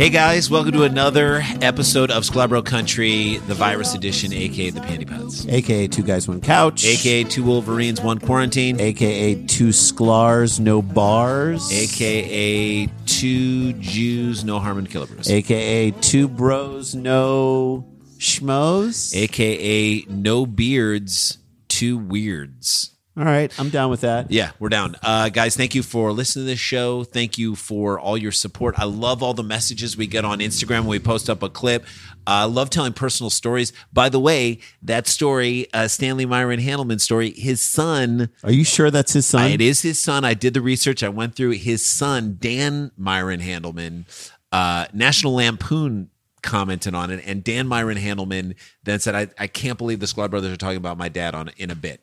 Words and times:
Hey 0.00 0.08
guys, 0.08 0.50
welcome 0.50 0.72
to 0.72 0.84
another 0.84 1.42
episode 1.60 2.10
of 2.10 2.22
Sklarbro 2.22 2.64
Country, 2.64 3.36
the 3.48 3.52
virus 3.52 3.94
edition, 3.94 4.32
aka 4.32 4.70
the 4.70 4.80
Panty 4.80 5.06
Pods, 5.06 5.46
AKA 5.46 5.88
Two 5.88 6.02
Guys, 6.02 6.26
One 6.26 6.40
Couch. 6.40 6.86
aka 6.86 7.22
Two 7.24 7.42
Wolverines, 7.42 8.00
One 8.00 8.18
Quarantine, 8.18 8.80
AKA 8.80 9.44
Two 9.44 9.68
Sklars, 9.68 10.58
No 10.58 10.80
Bars. 10.80 11.70
aka 11.70 12.86
Two 13.04 13.74
Jews, 13.74 14.42
No 14.42 14.58
Harm 14.58 14.78
and 14.78 14.88
Killabrews, 14.88 15.28
AKA 15.28 15.90
Two 15.90 16.28
Bros, 16.28 16.94
No 16.94 17.86
Schmoes. 18.16 19.14
aka 19.14 20.02
No 20.08 20.46
Beards, 20.46 21.36
Two 21.68 21.98
Weirds. 21.98 22.96
All 23.20 23.26
right, 23.26 23.52
I'm 23.60 23.68
down 23.68 23.90
with 23.90 24.00
that. 24.00 24.30
Yeah, 24.30 24.52
we're 24.58 24.70
down. 24.70 24.96
Uh, 25.02 25.28
guys, 25.28 25.54
thank 25.54 25.74
you 25.74 25.82
for 25.82 26.10
listening 26.10 26.46
to 26.46 26.52
this 26.52 26.58
show. 26.58 27.04
Thank 27.04 27.36
you 27.36 27.54
for 27.54 28.00
all 28.00 28.16
your 28.16 28.32
support. 28.32 28.76
I 28.78 28.84
love 28.84 29.22
all 29.22 29.34
the 29.34 29.42
messages 29.42 29.94
we 29.94 30.06
get 30.06 30.24
on 30.24 30.38
Instagram 30.38 30.80
when 30.80 30.86
we 30.88 31.00
post 31.00 31.28
up 31.28 31.42
a 31.42 31.50
clip. 31.50 31.84
I 32.26 32.44
love 32.44 32.70
telling 32.70 32.94
personal 32.94 33.28
stories. 33.28 33.74
By 33.92 34.08
the 34.08 34.18
way, 34.18 34.60
that 34.80 35.06
story, 35.06 35.66
uh, 35.74 35.86
Stanley 35.88 36.24
Myron 36.24 36.60
Handelman 36.60 36.98
story, 36.98 37.32
his 37.32 37.60
son, 37.60 38.30
Are 38.42 38.52
you 38.52 38.64
sure 38.64 38.90
that's 38.90 39.12
his 39.12 39.26
son? 39.26 39.50
it 39.50 39.60
is 39.60 39.82
his 39.82 40.02
son. 40.02 40.24
I 40.24 40.32
did 40.32 40.54
the 40.54 40.62
research. 40.62 41.02
I 41.02 41.10
went 41.10 41.34
through 41.34 41.50
his 41.50 41.84
son, 41.84 42.38
Dan 42.40 42.90
Myron 42.96 43.40
Handelman, 43.40 44.06
uh, 44.50 44.86
National 44.94 45.34
Lampoon 45.34 46.08
commented 46.42 46.94
on 46.94 47.10
it. 47.10 47.22
And 47.26 47.44
Dan 47.44 47.68
Myron 47.68 47.98
Handelman 47.98 48.54
then 48.84 48.98
said, 48.98 49.14
I, 49.14 49.28
I 49.38 49.46
can't 49.46 49.76
believe 49.76 50.00
the 50.00 50.06
Sklar 50.06 50.30
Brothers 50.30 50.54
are 50.54 50.56
talking 50.56 50.78
about 50.78 50.96
my 50.96 51.10
dad 51.10 51.34
on 51.34 51.50
in 51.58 51.70
a 51.70 51.74
bit. 51.74 52.00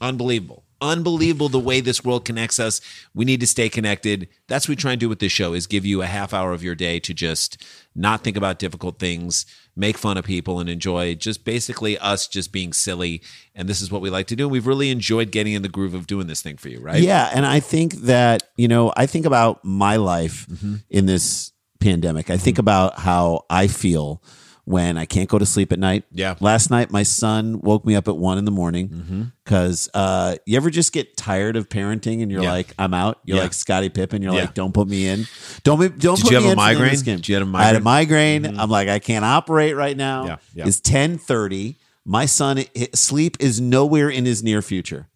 Unbelievable. 0.00 0.64
Unbelievable 0.80 1.48
the 1.48 1.58
way 1.58 1.80
this 1.80 2.04
world 2.04 2.24
connects 2.24 2.60
us. 2.60 2.80
We 3.12 3.24
need 3.24 3.40
to 3.40 3.48
stay 3.48 3.68
connected. 3.68 4.28
That's 4.46 4.68
what 4.68 4.72
we 4.72 4.76
try 4.76 4.92
and 4.92 5.00
do 5.00 5.08
with 5.08 5.18
this 5.18 5.32
show 5.32 5.52
is 5.52 5.66
give 5.66 5.84
you 5.84 6.02
a 6.02 6.06
half 6.06 6.32
hour 6.32 6.52
of 6.52 6.62
your 6.62 6.76
day 6.76 7.00
to 7.00 7.12
just 7.12 7.60
not 7.96 8.22
think 8.22 8.36
about 8.36 8.60
difficult 8.60 9.00
things, 9.00 9.44
make 9.74 9.98
fun 9.98 10.16
of 10.16 10.24
people 10.24 10.60
and 10.60 10.70
enjoy 10.70 11.16
just 11.16 11.44
basically 11.44 11.98
us 11.98 12.28
just 12.28 12.52
being 12.52 12.72
silly. 12.72 13.20
And 13.56 13.68
this 13.68 13.80
is 13.80 13.90
what 13.90 14.00
we 14.00 14.08
like 14.08 14.28
to 14.28 14.36
do. 14.36 14.44
And 14.44 14.52
we've 14.52 14.68
really 14.68 14.90
enjoyed 14.90 15.32
getting 15.32 15.54
in 15.54 15.62
the 15.62 15.68
groove 15.68 15.94
of 15.94 16.06
doing 16.06 16.28
this 16.28 16.42
thing 16.42 16.56
for 16.58 16.68
you, 16.68 16.78
right? 16.78 17.02
Yeah, 17.02 17.28
and 17.34 17.44
I 17.44 17.58
think 17.58 17.94
that 18.02 18.44
you 18.56 18.68
know, 18.68 18.92
I 18.96 19.06
think 19.06 19.26
about 19.26 19.64
my 19.64 19.96
life 19.96 20.46
Mm-hmm. 20.46 20.76
in 20.90 21.06
this 21.06 21.50
pandemic. 21.80 22.30
I 22.30 22.36
think 22.36 22.58
about 22.58 23.00
how 23.00 23.46
I 23.50 23.66
feel 23.66 24.22
when 24.68 24.98
I 24.98 25.06
can't 25.06 25.30
go 25.30 25.38
to 25.38 25.46
sleep 25.46 25.72
at 25.72 25.78
night. 25.78 26.04
Yeah. 26.12 26.34
Last 26.40 26.70
night, 26.70 26.90
my 26.90 27.02
son 27.02 27.60
woke 27.62 27.86
me 27.86 27.94
up 27.96 28.06
at 28.06 28.16
one 28.18 28.36
in 28.36 28.44
the 28.44 28.50
morning 28.50 29.32
because 29.42 29.88
uh, 29.94 30.36
you 30.44 30.58
ever 30.58 30.68
just 30.68 30.92
get 30.92 31.16
tired 31.16 31.56
of 31.56 31.70
parenting 31.70 32.20
and 32.22 32.30
you're 32.30 32.42
Yeah. 32.42 32.52
like, 32.52 32.74
I'm 32.78 32.92
out. 32.92 33.18
You're 33.24 33.38
Yeah. 33.38 33.44
like 33.44 33.54
Scottie 33.54 33.88
Pippen. 33.88 34.20
You're 34.20 34.34
Yeah. 34.34 34.42
like, 34.42 34.54
don't 34.54 34.74
put 34.74 34.86
me 34.86 35.08
in. 35.08 35.26
Don't 35.64 35.80
be, 35.80 35.88
don't 35.88 36.16
Did 36.16 36.22
put 36.24 36.30
you 36.32 36.36
have 36.36 36.44
me 36.44 36.50
a 36.50 36.52
in 36.52 36.58
for 36.58 36.62
the 36.64 36.68
end 36.68 36.76
of 36.76 36.80
migraine? 36.80 37.16
Did 37.16 37.28
you 37.28 37.34
have 37.36 37.54
a 37.54 37.56
I 37.56 37.62
had 37.64 37.76
a 37.76 37.80
migraine? 37.80 38.42
migraine. 38.42 38.60
I'm 38.60 38.68
like, 38.68 38.88
I 38.88 38.98
can't 38.98 39.24
operate 39.24 39.74
right 39.74 39.96
now. 39.96 40.26
Yeah, 40.26 40.36
yeah. 40.54 40.66
It's 40.66 40.80
10:30. 40.80 41.76
My 42.04 42.26
son, 42.26 42.62
sleep 42.94 43.36
is 43.40 43.60
nowhere 43.62 44.10
in 44.10 44.26
his 44.26 44.42
near 44.42 44.60
future. 44.60 45.08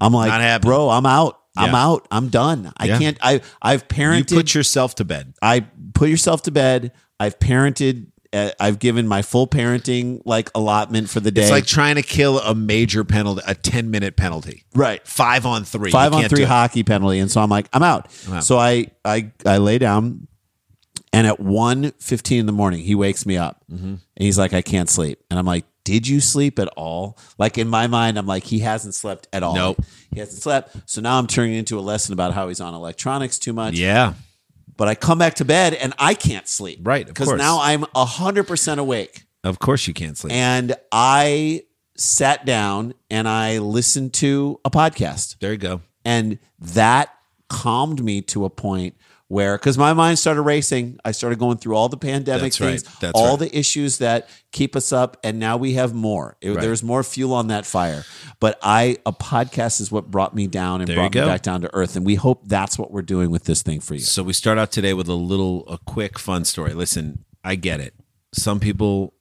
I'm 0.00 0.12
like, 0.12 0.62
bro, 0.62 0.90
I'm 0.90 1.06
out. 1.06 1.40
I'm 1.56 1.74
out. 1.74 2.06
I'm 2.10 2.28
done. 2.28 2.72
I 2.76 2.86
Yeah. 2.86 2.98
can't. 2.98 3.18
I 3.20 3.40
I've 3.60 3.88
parented. 3.88 4.30
You 4.30 4.36
put 4.38 4.54
yourself 4.54 4.94
to 4.96 5.04
bed. 5.04 5.34
I 5.42 5.66
put 5.92 6.08
yourself 6.08 6.42
to 6.44 6.50
bed. 6.52 6.92
I've 7.20 7.38
parented. 7.40 8.06
Uh, 8.32 8.50
I've 8.58 8.78
given 8.78 9.06
my 9.06 9.20
full 9.22 9.46
parenting 9.46 10.22
like 10.24 10.50
allotment 10.54 11.10
for 11.10 11.20
the 11.20 11.30
day. 11.30 11.42
It's 11.42 11.50
like 11.50 11.66
trying 11.66 11.96
to 11.96 12.02
kill 12.02 12.40
a 12.40 12.54
major 12.54 13.04
penalty, 13.04 13.42
a 13.46 13.54
10 13.54 13.90
minute 13.90 14.16
penalty. 14.16 14.64
right 14.74 15.06
Five 15.06 15.44
on 15.44 15.64
three. 15.64 15.88
You 15.90 15.92
five 15.92 16.12
on 16.14 16.24
three 16.28 16.36
do 16.38 16.42
it. 16.44 16.48
hockey 16.48 16.82
penalty, 16.82 17.18
and 17.18 17.30
so 17.30 17.40
I'm 17.42 17.50
like, 17.50 17.68
I'm 17.72 17.82
out. 17.82 18.08
out. 18.30 18.42
So 18.44 18.58
I 18.58 18.86
I 19.04 19.30
I 19.44 19.58
lay 19.58 19.78
down, 19.78 20.28
and 21.12 21.26
at 21.26 21.38
1.15 21.40 22.38
in 22.38 22.46
the 22.46 22.52
morning, 22.52 22.80
he 22.80 22.94
wakes 22.94 23.26
me 23.26 23.36
up, 23.36 23.62
Mm-hmm. 23.70 23.84
and 23.86 24.00
he's 24.16 24.38
like, 24.38 24.52
I 24.54 24.62
can't 24.62 24.88
sleep, 24.90 25.22
and 25.30 25.38
I'm 25.38 25.46
like. 25.46 25.64
Did 25.84 26.06
you 26.06 26.20
sleep 26.20 26.60
at 26.60 26.68
all? 26.76 27.18
Like 27.38 27.58
in 27.58 27.66
my 27.66 27.88
mind, 27.88 28.16
I'm 28.16 28.24
like, 28.24 28.44
he 28.44 28.60
hasn't 28.60 28.94
slept 28.94 29.26
at 29.32 29.42
all. 29.42 29.56
Nope. 29.56 29.78
He 30.14 30.20
hasn't 30.20 30.40
slept. 30.40 30.76
So 30.86 31.00
now 31.00 31.18
I'm 31.18 31.26
turning 31.26 31.54
into 31.54 31.76
a 31.76 31.82
lesson 31.82 32.12
about 32.12 32.34
how 32.34 32.46
he's 32.46 32.60
on 32.60 32.72
electronics 32.72 33.36
too 33.36 33.52
much. 33.52 33.74
Yeah. 33.74 34.14
But 34.76 34.88
I 34.88 34.94
come 34.94 35.18
back 35.18 35.34
to 35.34 35.44
bed 35.44 35.74
and 35.74 35.92
I 35.98 36.14
can't 36.14 36.48
sleep. 36.48 36.80
Right, 36.82 37.02
of 37.02 37.08
Because 37.08 37.28
course. 37.28 37.38
now 37.38 37.60
I'm 37.60 37.82
100% 37.82 38.78
awake. 38.78 39.24
Of 39.44 39.58
course 39.58 39.86
you 39.86 39.94
can't 39.94 40.16
sleep. 40.16 40.32
And 40.32 40.74
I 40.90 41.62
sat 41.96 42.44
down 42.46 42.94
and 43.10 43.28
I 43.28 43.58
listened 43.58 44.14
to 44.14 44.60
a 44.64 44.70
podcast. 44.70 45.36
there 45.40 45.52
you 45.52 45.58
go. 45.58 45.80
And 46.04 46.38
that 46.58 47.10
calmed 47.48 48.02
me 48.02 48.22
to 48.22 48.44
a 48.44 48.50
point 48.50 48.96
where, 49.32 49.56
because 49.56 49.78
my 49.78 49.94
mind 49.94 50.18
started 50.18 50.42
racing, 50.42 50.98
I 51.06 51.12
started 51.12 51.38
going 51.38 51.56
through 51.56 51.74
all 51.74 51.88
the 51.88 51.96
pandemic 51.96 52.42
That's 52.42 52.60
right. 52.60 52.68
things, 52.80 52.82
That's 53.00 53.12
all 53.14 53.30
right. 53.30 53.38
the 53.48 53.58
issues 53.58 53.96
that 53.98 54.28
keep 54.50 54.76
us 54.76 54.92
up. 54.92 55.16
And 55.24 55.38
now 55.38 55.56
we 55.56 55.72
have 55.74 55.94
more. 55.94 56.36
It- 56.42 56.50
Right. 56.50 56.60
There's 56.60 56.82
more 56.82 57.02
fuel 57.02 57.32
on 57.32 57.46
that 57.46 57.64
fire. 57.64 58.04
But 58.40 58.58
I, 58.62 58.98
a 59.06 59.12
podcast 59.12 59.80
is 59.80 59.90
what 59.90 60.10
brought 60.10 60.34
me 60.34 60.46
down 60.48 60.82
and 60.82 60.88
There 60.88 60.96
brought 60.96 61.14
me 61.14 61.22
back 61.22 61.40
down 61.40 61.62
to 61.62 61.74
earth. 61.74 61.96
And 61.96 62.04
we 62.04 62.14
hope 62.16 62.46
that's 62.46 62.78
what 62.78 62.90
we're 62.90 63.00
doing 63.00 63.30
with 63.30 63.44
this 63.44 63.62
thing 63.62 63.80
for 63.80 63.94
you. 63.94 64.00
So 64.00 64.22
we 64.22 64.34
start 64.34 64.58
out 64.58 64.70
today 64.70 64.92
with 64.92 65.08
a 65.08 65.14
little, 65.14 65.66
a 65.66 65.78
quick, 65.78 66.18
fun 66.18 66.44
story. 66.44 66.74
Listen, 66.74 67.24
I 67.42 67.54
get 67.54 67.80
it. 67.80 67.94
Some 68.34 68.60
people 68.60 69.14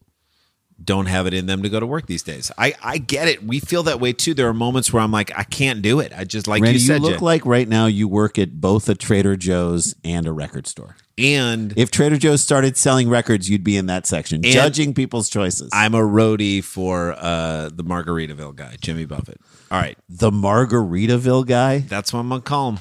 don't 0.84 1.06
have 1.08 1.28
it 1.28 1.34
in 1.34 1.46
them 1.46 1.62
to 1.64 1.70
go 1.70 1.80
to 1.80 1.86
work 1.86 2.08
these 2.08 2.24
days. 2.24 2.52
I, 2.58 2.74
I 2.84 2.98
get 2.98 3.28
it. 3.28 3.44
We 3.44 3.60
feel 3.60 3.84
that 3.84 4.00
way 4.00 4.14
too. 4.14 4.34
There 4.34 4.48
are 4.48 4.54
moments 4.54 4.92
where 4.92 5.02
I'm 5.02 5.12
like, 5.12 5.32
I 5.38 5.44
can't 5.44 5.82
do 5.82 6.00
it. 6.00 6.12
I 6.16 6.24
just 6.24 6.48
like 6.48 6.62
Randy, 6.64 6.80
you 6.80 6.82
you, 6.82 6.88
said, 6.88 7.02
look 7.02 7.20
Jay. 7.20 7.26
like 7.26 7.46
right 7.46 7.68
now 7.68 7.86
you 7.86 8.08
work 8.08 8.40
at 8.40 8.60
both 8.60 8.90
a 8.90 8.96
Trader 8.96 9.36
Joe's 9.36 9.96
and 10.04 10.26
a 10.28 10.32
record 10.32 10.68
store. 10.68 10.96
and 11.18 11.74
If 11.78 11.92
Trader 11.92 12.18
Joe's 12.18 12.42
started 12.42 12.78
selling 12.78 13.10
records, 13.10 13.50
you'd 13.50 13.64
be 13.64 13.78
in 13.78 13.86
that 13.88 14.06
section, 14.08 14.42
judging 14.44 14.94
people's 14.94 15.30
choices. 15.30 15.70
I'm 15.74 15.94
a 15.94 16.00
roadie 16.02 16.64
for 16.64 17.14
uh, 17.18 17.70
the 17.74 17.84
Margaritaville 17.84 18.56
guy, 18.56 18.76
Jimmy 18.82 19.06
Buffett. 19.06 19.40
All 19.70 19.80
right, 19.80 19.98
the 20.10 20.32
Margaritaville 20.32 21.46
guy, 21.48 21.80
that's 21.80 22.12
what 22.14 22.20
I'm 22.22 22.30
gonna 22.30 22.42
call 22.42 22.72
him, 22.74 22.80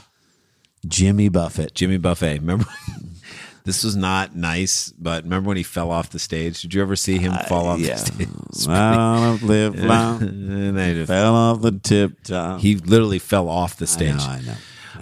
Jimmy 0.87 1.29
Buffett. 1.29 1.75
Jimmy 1.75 1.99
Buffet. 1.99 2.39
Remember, 2.39 2.65
This 3.65 3.85
was 3.85 3.95
not 3.97 4.35
nice, 4.35 4.93
but 4.99 5.25
remember 5.25 5.49
when 5.49 5.57
he 5.57 5.63
fell 5.63 5.91
off 5.91 6.11
the 6.11 6.19
stage? 6.19 6.63
Did 6.63 6.75
you 6.75 6.83
ever 6.83 6.97
see 6.97 7.19
him 7.19 7.33
fall 7.49 7.67
off 7.67 7.79
yeah. 7.81 7.95
the 7.95 7.99
stage? 7.99 8.29
It's 8.51 8.67
I 8.69 9.33
live 9.43 9.79
long. 9.79 10.23
And 10.23 10.77
they 10.79 10.95
just- 10.95 11.09
Fell 11.09 11.35
off 11.35 11.61
the 11.63 11.73
tip 11.73 12.23
top. 12.25 12.61
he 12.61 12.77
literally 12.77 13.19
fell 13.19 13.49
off 13.49 13.77
the 13.77 13.85
I 13.85 13.87
stage. 13.87 14.17
know, 14.17 14.25
I 14.25 14.41
know. 14.41 14.55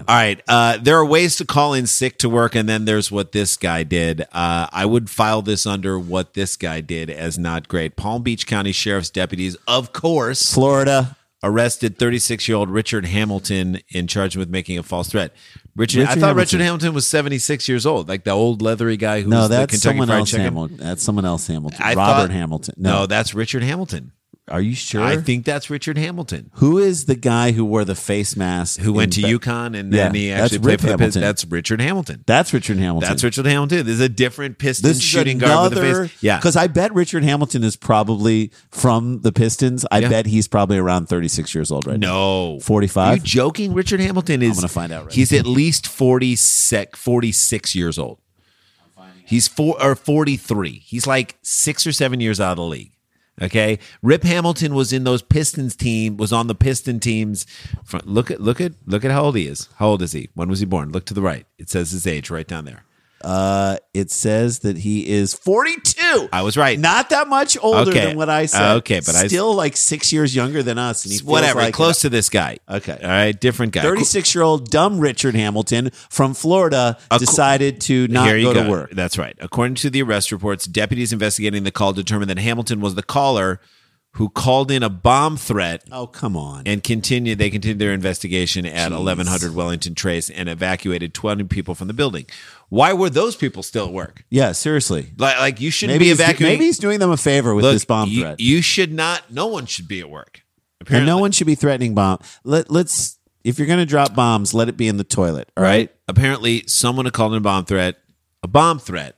All 0.06 0.14
right. 0.14 0.40
Uh, 0.46 0.78
there 0.81 0.96
are 0.96 1.05
ways 1.05 1.37
to 1.37 1.44
call 1.44 1.75
in 1.75 1.87
sick 1.88 2.19
to 2.19 2.28
work, 2.28 2.55
and 2.55 2.69
then 2.69 2.84
there's 2.84 3.10
what 3.10 3.32
this 3.32 3.56
guy 3.56 3.82
did. 3.82 4.22
Uh, 4.32 4.69
I 4.72 4.87
would 4.87 5.10
file 5.10 5.43
this 5.43 5.66
under 5.66 5.99
what 5.99 6.34
this 6.34 6.56
guy 6.56 6.81
did 6.81 7.10
as 7.10 7.37
not 7.37 7.66
great. 7.66 7.96
Palm 7.96 8.22
Beach 8.22 8.46
County 8.46 8.70
Sheriff's 8.70 9.10
deputies, 9.10 9.56
of 9.66 9.93
course, 9.93 10.55
Florida. 10.55 11.16
Arrested 11.43 11.99
36 11.99 12.49
year 12.49 12.56
old 12.56 12.70
Richard 12.70 13.05
Hamilton 13.06 13.81
in 13.88 14.06
charge 14.06 14.37
with 14.37 14.49
making 14.49 14.79
a 14.79 14.82
false 14.82 15.08
threat. 15.08 15.35
Richard, 15.76 16.02
I 16.02 16.06
thought 16.06 16.14
Hamilton. 16.17 16.37
Richard 16.37 16.61
Hamilton 16.61 16.94
was 16.94 17.06
76 17.06 17.69
years 17.69 17.87
old, 17.87 18.08
like 18.08 18.25
the 18.25 18.31
old 18.32 18.61
leathery 18.62 18.96
guy 18.96 19.20
who 19.20 19.31
No, 19.31 19.46
that's 19.49 19.70
Kentucky 19.70 19.99
someone 19.99 20.11
else. 20.11 20.31
Hamilton. 20.32 20.76
That's 20.79 21.02
someone 21.02 21.25
else. 21.25 21.46
Hamilton. 21.46 21.79
I 21.82 21.94
Robert 21.94 22.23
thought- 22.29 22.31
Hamilton. 22.31 22.75
No. 22.79 22.90
No, 23.00 23.06
that's 23.06 23.35
Richard 23.35 23.62
Hamilton. 23.62 24.12
Are 24.50 24.60
you 24.60 24.74
sure? 24.74 25.02
I 25.02 25.16
think 25.16 25.44
that's 25.44 25.70
Richard 25.70 25.98
Hamilton. 25.98 26.50
Who 26.54 26.78
is 26.78 27.04
the 27.06 27.14
guy 27.14 27.52
who 27.52 27.64
wore 27.64 27.84
the 27.84 27.94
face 27.94 28.36
mask? 28.36 28.80
Who 28.80 28.92
went 28.92 29.12
to 29.14 29.20
in 29.22 29.26
Be- 29.28 29.38
UConn 29.38 29.78
and 29.78 29.92
then 29.92 30.14
he 30.14 30.28
that's 30.30 30.44
actually 30.44 30.58
played 30.60 30.70
Rip 30.72 30.80
for 30.80 30.86
the 30.88 30.98
Pistons. 30.98 31.22
That's 31.22 31.44
Richard 31.46 31.80
Hamilton. 31.80 32.24
That's 32.26 32.52
Richard 32.52 32.78
Hamilton. 32.78 33.08
That's 33.08 33.24
Richard 33.24 33.46
Hamilton. 33.46 33.86
There's 33.86 34.00
a 34.00 34.08
different 34.08 34.58
Pistons 34.58 34.96
This 34.96 35.02
shooting 35.02 35.38
guard 35.38 35.70
with 35.74 35.78
the 35.82 36.06
face. 36.08 36.22
Yeah. 36.22 36.36
because 36.38 36.56
I 36.56 36.66
bet 36.66 36.94
Richard 36.94 37.24
Hamilton 37.24 37.64
is 37.64 37.76
probably 37.76 38.50
from 38.70 39.20
the 39.22 39.32
Pistons. 39.32 39.84
I 39.90 39.98
Yeah. 40.00 40.08
bet 40.08 40.26
he's 40.26 40.48
probably 40.48 40.78
around 40.78 41.08
36 41.08 41.54
years 41.54 41.70
old 41.70 41.86
right 41.86 41.98
now. 41.98 42.08
No. 42.54 42.60
45? 42.60 43.12
Are 43.12 43.14
you 43.16 43.22
joking? 43.22 43.74
Richard 43.74 44.00
Hamilton 44.00 44.42
is. 44.42 44.50
I'm 44.50 44.54
gonna 44.56 44.68
find 44.68 44.92
out 44.92 45.04
right 45.06 45.12
He's 45.14 45.32
at 45.32 45.46
least 45.46 45.86
46, 45.86 46.98
46 46.98 47.74
years 47.74 47.98
old. 47.98 48.18
He's 49.24 49.46
four 49.46 49.76
or 49.82 49.94
43. 49.94 50.82
He's 50.86 51.06
like 51.06 51.36
six 51.42 51.86
or 51.86 51.92
seven 51.92 52.18
years 52.18 52.40
out 52.40 52.52
of 52.52 52.56
the 52.56 52.62
league. 52.62 52.92
Okay. 53.40 53.79
Rip 54.02 54.25
Hamilton 54.25 54.75
was 54.75 54.93
in 54.93 55.05
those 55.05 55.23
Pistons 55.23 55.76
team, 55.76 56.17
was 56.17 56.32
on 56.32 56.46
the 56.46 56.55
Piston 56.55 57.00
teams. 57.00 57.46
Look 58.05 58.31
at 58.31 58.40
look 58.40 58.61
at 58.61 58.73
look 58.87 59.05
at 59.05 59.11
how 59.11 59.25
old 59.25 59.37
he 59.37 59.46
is. 59.46 59.69
How 59.76 59.88
old 59.88 60.02
is 60.02 60.12
he? 60.12 60.29
When 60.35 60.49
was 60.49 60.61
he 60.61 60.67
born? 60.67 60.90
Look 60.90 61.05
to 61.06 61.14
the 61.14 61.23
right. 61.23 61.46
It 61.58 61.70
says 61.70 61.93
his 61.93 62.06
age 62.06 62.31
right 62.31 62.46
down 62.46 62.64
there. 62.64 62.85
Uh, 63.23 63.76
it 63.93 64.11
says 64.11 64.61
that 64.61 64.79
he 64.79 65.09
is 65.09 65.35
42. 65.35 66.29
I 66.32 66.43
was 66.43 66.56
right. 66.56 66.79
Not 66.79 67.11
that 67.11 67.26
much 67.29 67.56
older 67.61 67.91
Okay. 67.91 68.06
than 68.06 68.17
what 68.17 68.31
I 68.31 68.47
said. 68.47 68.76
Okay, 68.76 69.00
but 69.05 69.15
I- 69.17 69.26
still 69.26 69.55
like 69.55 69.76
six 69.76 70.12
years 70.12 70.35
younger 70.37 70.62
than 70.62 70.79
us. 70.79 71.05
And 71.05 71.12
he 71.12 71.19
Whatever. 71.20 71.61
like 71.61 71.75
close 71.75 72.00
to 72.03 72.09
this 72.09 72.29
guy. 72.29 72.59
Okay. 72.69 72.99
All 73.03 73.09
right. 73.09 73.38
Different 73.38 73.73
guy. 73.73 73.82
36 73.82 74.35
year 74.35 74.43
old 74.44 74.70
dumb 74.70 75.00
Richard 75.00 75.35
Hamilton 75.35 75.91
from 76.09 76.32
Florida 76.35 76.97
co- 77.11 77.19
decided 77.19 77.81
to 77.82 78.06
not 78.09 78.29
you 78.38 78.53
go, 78.55 78.62
to 78.62 78.70
work. 78.70 78.91
That's 78.93 79.19
right. 79.19 79.37
According 79.41 79.75
to 79.76 79.91
the 79.91 80.03
arrest 80.03 80.31
reports, 80.31 80.67
deputies 80.67 81.12
investigating 81.12 81.65
the 81.65 81.73
call 81.73 81.93
determined 81.93 82.31
that 82.31 82.38
Hamilton 82.38 82.81
was 82.81 82.94
the 82.94 83.03
caller 83.03 83.61
who 84.19 84.29
called 84.29 84.70
in 84.70 84.82
a 84.82 84.88
bomb 84.88 85.37
threat 85.37 85.82
Oh, 85.91 86.06
come 86.06 86.37
on. 86.37 86.65
and 86.67 86.82
continued 86.85 87.38
they 87.38 87.50
continued 87.50 87.79
their 87.79 87.93
investigation 87.93 88.67
at 88.67 88.93
1100 88.93 89.55
Wellington 89.55 89.94
Trace 89.94 90.29
and 90.29 90.49
evacuated 90.49 91.15
20 91.15 91.44
people 91.44 91.75
from 91.75 91.88
the 91.88 91.94
building. 91.94 92.26
Why 92.69 92.93
were 92.93 93.11
those 93.11 93.35
people 93.37 93.62
still 93.62 93.87
at 93.87 93.93
work? 93.93 94.25
yeah, 94.31 94.53
seriously. 94.53 95.12
Like, 95.17 95.38
like 95.38 95.61
you 95.61 95.70
shouldn't 95.70 95.94
Maybe 95.94 96.05
be 96.06 96.09
he's, 96.11 96.20
evacuating. 96.20 96.47
maybe 96.59 96.65
he's 96.67 96.79
doing 96.79 96.99
them 96.99 97.11
a 97.11 97.17
favor 97.17 97.55
with 97.55 97.65
Look, 97.65 97.75
this 97.75 97.85
bomb 97.85 98.09
you, 98.11 98.23
threat. 98.23 98.41
you 98.41 98.61
should 98.62 98.93
not. 98.93 99.31
No 99.32 99.47
one 99.47 99.67
should 99.67 99.88
be 99.88 100.00
at 100.00 100.11
work. 100.11 100.43
and 100.81 100.87
Apparently, 100.88 101.06
no 101.06 101.19
one 101.19 101.31
should 101.32 101.47
be 101.47 101.55
threatening 101.55 101.94
bomb. 101.94 102.19
Let, 102.44 102.70
let's, 102.70 103.19
if 103.44 103.59
you're 103.59 103.67
going 103.69 103.79
to 103.79 103.87
drop 103.87 104.15
bombs, 104.15 104.53
let 104.53 104.69
it 104.69 104.76
be 104.76 104.88
in 104.88 104.97
the 104.97 105.05
toilet. 105.05 105.50
All 105.56 105.62
right. 105.65 105.91
Apparently, 106.09 106.65
someone 106.67 107.05
had 107.06 107.15
called 107.15 107.32
in 107.32 107.38
a 107.38 107.41
bomb 107.41 107.65
threat, 107.65 107.97
a 108.43 108.49
bomb 108.49 108.79
threat, 108.79 109.17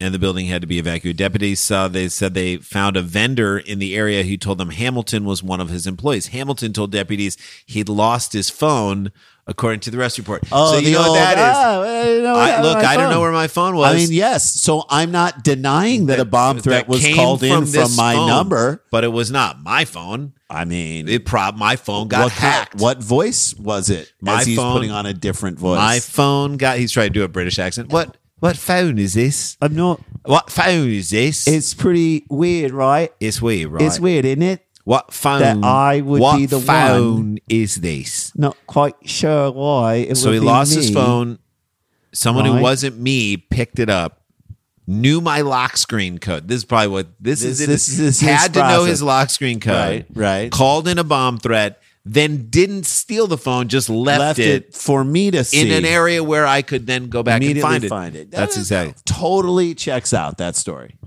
and 0.00 0.12
the 0.12 0.18
building 0.18 0.46
had 0.46 0.60
to 0.60 0.66
be 0.66 0.78
evacuated. 0.78 1.16
Deputies 1.18 1.60
saw 1.60 1.88
they 1.88 2.08
said 2.08 2.34
they 2.34 2.56
found 2.56 2.96
a 2.96 3.02
vendor 3.02 3.58
in 3.58 3.78
the 3.78 3.96
area 3.96 4.22
who 4.24 4.36
told 4.36 4.58
them 4.58 4.70
Hamilton 4.70 5.24
was 5.24 5.42
one 5.42 5.60
of 5.60 5.68
his 5.70 5.86
employees. 5.86 6.28
Hamilton 6.28 6.72
told 6.72 6.90
deputies 6.92 7.36
he'd 7.66 7.88
lost 7.88 8.32
his 8.32 8.50
phone, 8.50 9.12
according 9.46 9.80
to 9.80 9.90
the 9.90 9.98
arrest 9.98 10.18
report. 10.18 10.44
so 10.46 10.78
you 10.78 10.92
know 10.92 10.98
what 11.00 11.08
old, 11.08 11.16
that 11.16 11.38
is. 11.38 11.44
"Ah, 11.44 11.80
I 11.82 12.18
know 12.22 12.34
I, 12.34 12.62
look, 12.62 12.76
I 12.78 12.96
don't 12.96 13.10
know 13.10 13.20
where 13.20 13.30
my 13.32 13.46
phone 13.46 13.76
was. 13.76 13.94
I 13.94 13.96
mean, 13.96 14.10
yes. 14.10 14.60
So 14.60 14.84
I'm 14.90 15.10
not 15.12 15.44
denying 15.44 16.06
that, 16.06 16.18
a 16.18 16.24
bomb 16.24 16.58
threat 16.58 16.86
that 16.86 16.88
was 16.88 17.06
called 17.14 17.42
in 17.42 17.64
from 17.66 17.94
my 17.96 18.14
phone, 18.14 18.26
number. 18.28 18.82
but 18.90 19.04
it 19.04 19.08
was 19.12 19.30
not 19.30 19.62
my 19.62 19.84
phone. 19.84 20.32
I 20.50 20.64
mean, 20.64 21.08
It 21.08 21.24
prob 21.24 21.56
my 21.56 21.76
phone 21.76 22.08
got 22.08 22.24
what, 22.24 22.32
hacked. 22.32 22.80
what 22.80 23.02
voice 23.02 23.54
was 23.54 23.90
it? 23.90 24.12
My 24.20 24.40
as 24.40 24.54
phone- 24.54 24.72
putting 24.74 24.90
on 24.92 25.04
a 25.06 25.12
different 25.14 25.58
voice. 25.58 25.78
My 25.78 25.98
phone 26.00 26.56
got. 26.56 26.78
He's 26.78 26.92
trying 26.92 27.08
to 27.08 27.12
do 27.12 27.22
a 27.24 27.28
British 27.28 27.58
accent. 27.58 27.90
What? 27.90 28.16
What 28.44 28.58
phone 28.58 28.98
is 28.98 29.14
this? 29.14 29.56
I'm 29.62 29.74
not. 29.74 30.02
What 30.26 30.50
phone 30.50 30.90
is 30.90 31.08
this? 31.08 31.48
It's 31.48 31.72
pretty 31.72 32.26
weird, 32.28 32.72
right? 32.72 33.10
It's 33.18 33.40
weird, 33.40 33.70
right? 33.70 33.82
It's 33.82 33.98
weird, 33.98 34.26
isn't 34.26 34.42
it? 34.42 34.60
What 34.84 35.14
phone? 35.14 35.40
That 35.40 35.64
I 35.64 36.02
would 36.02 36.20
what 36.20 36.36
be 36.36 36.44
the 36.44 36.60
phone 36.60 37.14
one- 37.14 37.38
is 37.48 37.76
this? 37.76 38.36
Not 38.36 38.54
quite 38.66 38.96
sure 39.06 39.50
why. 39.50 39.94
It 39.94 40.16
So 40.16 40.30
he 40.30 40.40
lost 40.40 40.74
his 40.74 40.90
phone. 40.90 41.38
Someone 42.12 42.44
who 42.44 42.60
wasn't 42.60 42.98
me 42.98 43.38
picked 43.38 43.78
it 43.78 43.88
up, 43.88 44.20
knew 44.86 45.22
my 45.22 45.40
lock 45.40 45.78
screen 45.78 46.18
code. 46.18 46.46
This 46.46 46.58
is 46.58 46.64
probably 46.66 46.88
what 46.88 47.06
this, 47.18 47.40
This- 47.40 47.60
is. 47.60 47.66
This 47.66 47.88
is 47.88 47.98
his 47.98 48.20
had 48.20 48.52
to 48.52 48.60
know 48.60 48.84
his 48.84 49.02
lock 49.02 49.30
screen 49.30 49.58
code. 49.58 49.74
Right, 49.74 50.06
right. 50.12 50.52
Called 50.52 50.86
in 50.86 50.98
a 50.98 51.04
bomb 51.04 51.38
threat, 51.38 51.80
then 52.04 52.48
didn't 52.50 52.84
steal 52.84 53.26
the 53.26 53.38
phone, 53.38 53.68
just 53.68 53.88
left, 53.88 54.20
Left 54.20 54.38
it, 54.38 54.46
it 54.66 54.74
for 54.74 55.02
me 55.04 55.30
to 55.30 55.42
see 55.44 55.60
in 55.62 55.70
an 55.72 55.84
area 55.84 56.22
where 56.22 56.46
I 56.46 56.62
could 56.62 56.86
then 56.86 57.08
go 57.08 57.22
back 57.22 57.42
and 57.42 57.60
find 57.60 57.82
it. 57.84 57.88
find 57.88 58.14
it. 58.14 58.30
That's 58.30 58.54
That 58.54 58.60
exactly. 58.60 58.94
Totally 59.06 59.74
checks 59.74 60.12
out 60.12 60.38
that 60.38 60.54
story. 60.56 60.98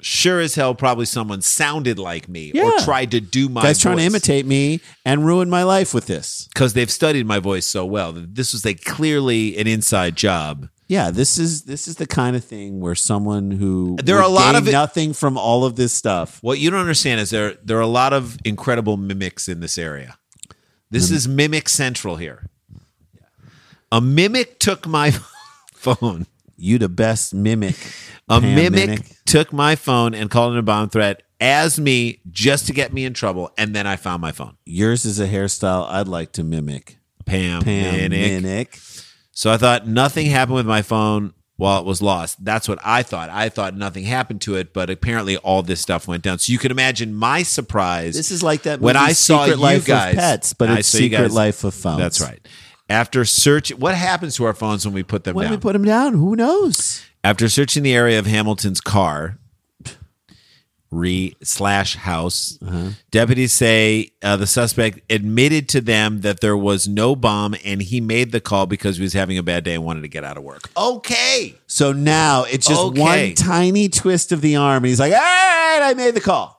Sure 0.00 0.38
as 0.38 0.54
hell, 0.54 0.74
probably 0.74 1.06
someone 1.06 1.40
sounded 1.40 1.98
like 1.98 2.28
me 2.28 2.52
or 2.52 2.78
tried 2.80 3.10
to 3.12 3.20
do 3.22 3.48
my 3.48 3.62
Guys 3.62 3.80
trying 3.80 3.96
to 3.96 4.02
imitate 4.02 4.44
me 4.44 4.80
and 5.06 5.24
ruin 5.24 5.48
my 5.48 5.62
life 5.62 5.94
with 5.94 6.06
this. 6.06 6.46
because 6.52 6.74
they've 6.74 6.90
studied 6.90 7.26
my 7.26 7.38
voice 7.38 7.64
so 7.66 7.86
well. 7.86 8.12
This 8.12 8.52
was 8.52 8.66
a 8.66 8.74
clearly 8.74 9.56
an 9.56 9.66
inside 9.66 10.14
job. 10.14 10.68
Yeah, 10.88 11.10
this 11.10 11.38
is 11.38 11.62
this 11.62 11.88
is 11.88 11.96
the 11.96 12.06
kind 12.06 12.36
of 12.36 12.44
thing 12.44 12.80
where 12.80 12.94
someone 12.94 13.50
who 13.50 13.96
There 14.04 14.18
are 14.18 14.22
a 14.22 14.28
lot 14.28 14.54
of 14.54 14.68
it- 14.68 14.72
nothing 14.72 15.14
from 15.14 15.38
all 15.38 15.64
of 15.64 15.76
this 15.76 15.94
stuff. 15.94 16.38
What 16.42 16.58
you 16.58 16.70
don't 16.70 16.80
understand 16.80 17.22
is 17.22 17.30
there 17.30 17.54
there 17.64 17.78
are 17.78 17.80
a 17.80 17.86
lot 17.86 18.12
of 18.12 18.36
incredible 18.44 18.98
mimics 18.98 19.48
in 19.48 19.60
this 19.60 19.78
area. 19.78 20.18
This 20.94 21.06
mm-hmm. 21.06 21.16
is 21.16 21.26
mimic 21.26 21.68
central 21.68 22.14
here. 22.14 22.48
A 23.90 24.00
mimic 24.00 24.60
took 24.60 24.86
my 24.86 25.10
phone. 25.74 26.28
You 26.56 26.78
the 26.78 26.88
best 26.88 27.34
mimic. 27.34 27.74
A 28.28 28.40
Pam 28.40 28.54
mimic 28.54 29.00
took 29.26 29.52
my 29.52 29.74
phone 29.74 30.14
and 30.14 30.30
called 30.30 30.54
it 30.54 30.58
a 30.60 30.62
bomb 30.62 30.90
threat 30.90 31.24
as 31.40 31.80
me 31.80 32.20
just 32.30 32.68
to 32.68 32.72
get 32.72 32.92
me 32.92 33.04
in 33.04 33.12
trouble, 33.12 33.50
and 33.58 33.74
then 33.74 33.88
I 33.88 33.96
found 33.96 34.22
my 34.22 34.30
phone. 34.30 34.56
Yours 34.64 35.04
is 35.04 35.18
a 35.18 35.26
hairstyle 35.26 35.84
I'd 35.88 36.06
like 36.06 36.30
to 36.34 36.44
mimic. 36.44 36.98
Pam, 37.26 37.62
Pam 37.62 38.12
Minnick. 38.12 38.42
Minnick. 38.42 39.06
So 39.32 39.50
I 39.50 39.56
thought 39.56 39.88
nothing 39.88 40.26
happened 40.26 40.54
with 40.54 40.66
my 40.66 40.82
phone 40.82 41.34
while 41.56 41.78
it 41.80 41.86
was 41.86 42.02
lost. 42.02 42.44
That's 42.44 42.68
what 42.68 42.78
I 42.84 43.02
thought. 43.02 43.30
I 43.30 43.48
thought 43.48 43.76
nothing 43.76 44.04
happened 44.04 44.40
to 44.42 44.56
it, 44.56 44.72
but 44.72 44.90
apparently 44.90 45.36
all 45.36 45.62
this 45.62 45.80
stuff 45.80 46.08
went 46.08 46.22
down. 46.24 46.38
So 46.38 46.52
you 46.52 46.58
can 46.58 46.70
imagine 46.70 47.14
my 47.14 47.42
surprise. 47.44 48.14
This 48.14 48.30
is 48.30 48.42
like 48.42 48.62
that 48.62 48.80
when 48.80 48.96
I 48.96 49.12
saw 49.12 49.44
Secret 49.44 49.56
you 49.58 49.62
Life 49.62 49.86
guys, 49.86 50.14
of 50.14 50.18
Pets, 50.20 50.52
but 50.54 50.70
it's 50.70 50.88
Secret 50.88 51.10
guys- 51.18 51.32
Life 51.32 51.64
of 51.64 51.74
Phones. 51.74 51.98
That's 51.98 52.20
right. 52.20 52.40
After 52.90 53.24
search, 53.24 53.72
what 53.74 53.94
happens 53.94 54.36
to 54.36 54.44
our 54.44 54.52
phones 54.52 54.84
when 54.84 54.92
we 54.94 55.02
put 55.02 55.24
them 55.24 55.34
When 55.36 55.44
down? 55.44 55.52
we 55.52 55.56
put 55.58 55.72
them 55.72 55.84
down, 55.84 56.14
who 56.14 56.36
knows? 56.36 57.02
After 57.22 57.48
searching 57.48 57.82
the 57.82 57.94
area 57.94 58.18
of 58.18 58.26
Hamilton's 58.26 58.80
car, 58.82 59.38
re 60.94 61.36
slash 61.42 61.96
house, 61.96 62.58
Uh-huh. 62.64 62.90
deputies 63.10 63.52
say 63.52 64.12
uh, 64.22 64.36
the 64.36 64.46
suspect 64.46 65.00
admitted 65.10 65.68
to 65.70 65.80
them 65.80 66.20
that 66.22 66.40
there 66.40 66.56
was 66.56 66.86
no 66.88 67.14
bomb, 67.16 67.54
and 67.64 67.82
he 67.82 68.00
made 68.00 68.32
the 68.32 68.40
call 68.40 68.66
because 68.66 68.96
he 68.96 69.02
was 69.02 69.12
having 69.12 69.36
a 69.38 69.42
bad 69.42 69.64
day 69.64 69.74
and 69.74 69.84
wanted 69.84 70.02
to 70.02 70.08
get 70.08 70.24
out 70.24 70.36
of 70.36 70.42
work. 70.44 70.70
Okay. 70.76 71.54
So 71.66 71.92
now 71.92 72.44
it's 72.44 72.66
just 72.66 72.80
Okay. 72.80 73.00
one 73.00 73.34
tiny 73.34 73.88
twist 73.88 74.32
of 74.32 74.40
the 74.40 74.56
arm, 74.56 74.84
and 74.84 74.86
he's 74.86 75.00
like, 75.00 75.12
"All 75.12 75.18
right, 75.18 75.80
I 75.82 75.94
made 75.94 76.14
the 76.14 76.20
call." 76.20 76.52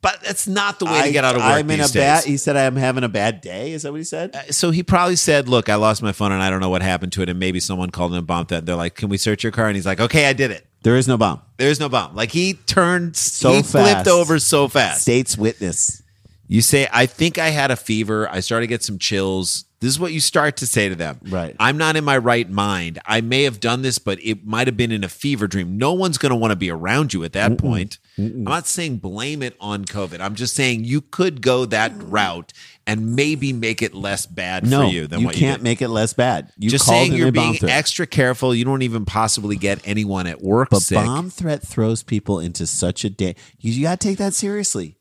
But 0.00 0.20
that's 0.24 0.48
not 0.48 0.78
the 0.80 0.86
way 0.86 1.02
to 1.02 1.12
get 1.12 1.24
out 1.24 1.36
of 1.36 1.42
work. 1.42 1.50
I'm 1.50 1.70
in 1.70 1.80
a 1.80 1.86
bad. 1.88 2.24
He 2.24 2.36
said, 2.36 2.56
"I'm 2.56 2.74
having 2.76 3.04
a 3.04 3.08
bad 3.08 3.40
day." 3.40 3.72
Is 3.72 3.82
that 3.82 3.92
what 3.92 3.98
he 3.98 4.04
said? 4.04 4.34
So 4.52 4.70
he 4.72 4.82
probably 4.82 5.14
said, 5.16 5.48
"Look, 5.48 5.68
I 5.68 5.76
lost 5.76 6.02
my 6.02 6.10
phone 6.12 6.32
and 6.32 6.42
I 6.42 6.50
don't 6.50 6.60
know 6.60 6.70
what 6.70 6.82
happened 6.82 7.12
to 7.12 7.22
it." 7.22 7.28
And 7.28 7.38
maybe 7.38 7.60
someone 7.60 7.90
called 7.90 8.14
and 8.14 8.26
bombed 8.26 8.48
that. 8.48 8.66
They're 8.66 8.74
like, 8.74 8.96
"Can 8.96 9.08
we 9.10 9.16
search 9.18 9.44
your 9.44 9.52
car?" 9.52 9.68
And 9.68 9.76
he's 9.76 9.86
like, 9.86 10.00
"Okay, 10.00 10.26
I 10.26 10.32
did 10.32 10.50
it. 10.50 10.66
There 10.82 10.96
is 10.96 11.06
no 11.08 11.16
bomb. 11.16 11.40
There's 11.56 11.80
no 11.80 11.88
bomb." 11.88 12.14
Like 12.14 12.32
he 12.32 12.54
turned, 12.54 13.16
So 13.16 13.52
he 13.52 13.62
flipped 13.62 14.08
over 14.08 14.38
so 14.38 14.68
fast. 14.68 15.02
State's 15.02 15.36
witness. 15.36 16.02
You 16.48 16.60
say, 16.60 16.88
"I 16.92 17.06
think 17.06 17.38
I 17.38 17.48
had 17.48 17.70
a 17.70 17.76
fever. 17.76 18.28
I 18.28 18.40
started 18.40 18.64
to 18.64 18.68
get 18.68 18.82
some 18.82 18.98
chills. 18.98 19.64
This 19.80 19.90
is 19.90 19.98
what 19.98 20.12
you 20.12 20.20
start 20.20 20.58
to 20.58 20.66
say 20.66 20.88
to 20.88 20.94
them. 20.94 21.18
Right. 21.28 21.56
I'm 21.58 21.76
not 21.76 21.96
in 21.96 22.04
my 22.04 22.16
right 22.16 22.48
mind. 22.48 23.00
I 23.04 23.20
may 23.20 23.42
have 23.42 23.58
done 23.58 23.82
this, 23.82 23.98
but 23.98 24.20
it 24.22 24.46
might 24.46 24.68
have 24.68 24.76
been 24.76 24.92
in 24.92 25.02
a 25.02 25.08
fever 25.08 25.48
dream. 25.48 25.76
No 25.76 25.92
one's 25.92 26.18
going 26.18 26.30
to 26.30 26.36
want 26.36 26.52
to 26.52 26.56
be 26.56 26.70
around 26.70 27.12
you 27.12 27.24
at 27.24 27.32
that 27.32 27.58
point. 27.58 27.98
I'm 28.16 28.44
not 28.44 28.68
saying 28.68 28.98
blame 28.98 29.42
it 29.42 29.56
on 29.58 29.84
COVID. 29.84 30.20
I'm 30.20 30.36
just 30.36 30.54
saying 30.54 30.84
you 30.84 31.00
could 31.00 31.42
go 31.42 31.64
that 31.64 31.92
route 31.96 32.52
and 32.86 33.14
maybe 33.14 33.52
make 33.52 33.80
it 33.82 33.94
less 33.94 34.26
bad 34.26 34.66
No, 34.66 34.82
for 34.88 34.92
you 34.92 35.06
than 35.06 35.20
you 35.20 35.26
what 35.26 35.34
you 35.36 35.40
can't 35.40 35.58
did. 35.60 35.64
make 35.64 35.82
it 35.82 35.88
less 35.88 36.12
bad. 36.12 36.50
You 36.58 36.68
just 36.70 36.86
saying 36.86 37.12
you're 37.12 37.30
being 37.32 37.56
extra 37.62 38.06
careful. 38.06 38.54
You 38.54 38.64
don't 38.64 38.82
even 38.82 39.04
possibly 39.04 39.56
get 39.56 39.80
anyone 39.86 40.26
at 40.26 40.42
work 40.42 40.70
But 40.70 40.82
sick. 40.82 40.96
bomb 40.96 41.30
threat 41.30 41.62
throws 41.66 42.02
people 42.02 42.40
into 42.40 42.66
such 42.66 43.04
a 43.04 43.10
day. 43.10 43.36
You, 43.60 43.72
you 43.72 43.82
got 43.82 44.00
to 44.00 44.08
take 44.08 44.18
that 44.18 44.34
seriously. 44.34 44.96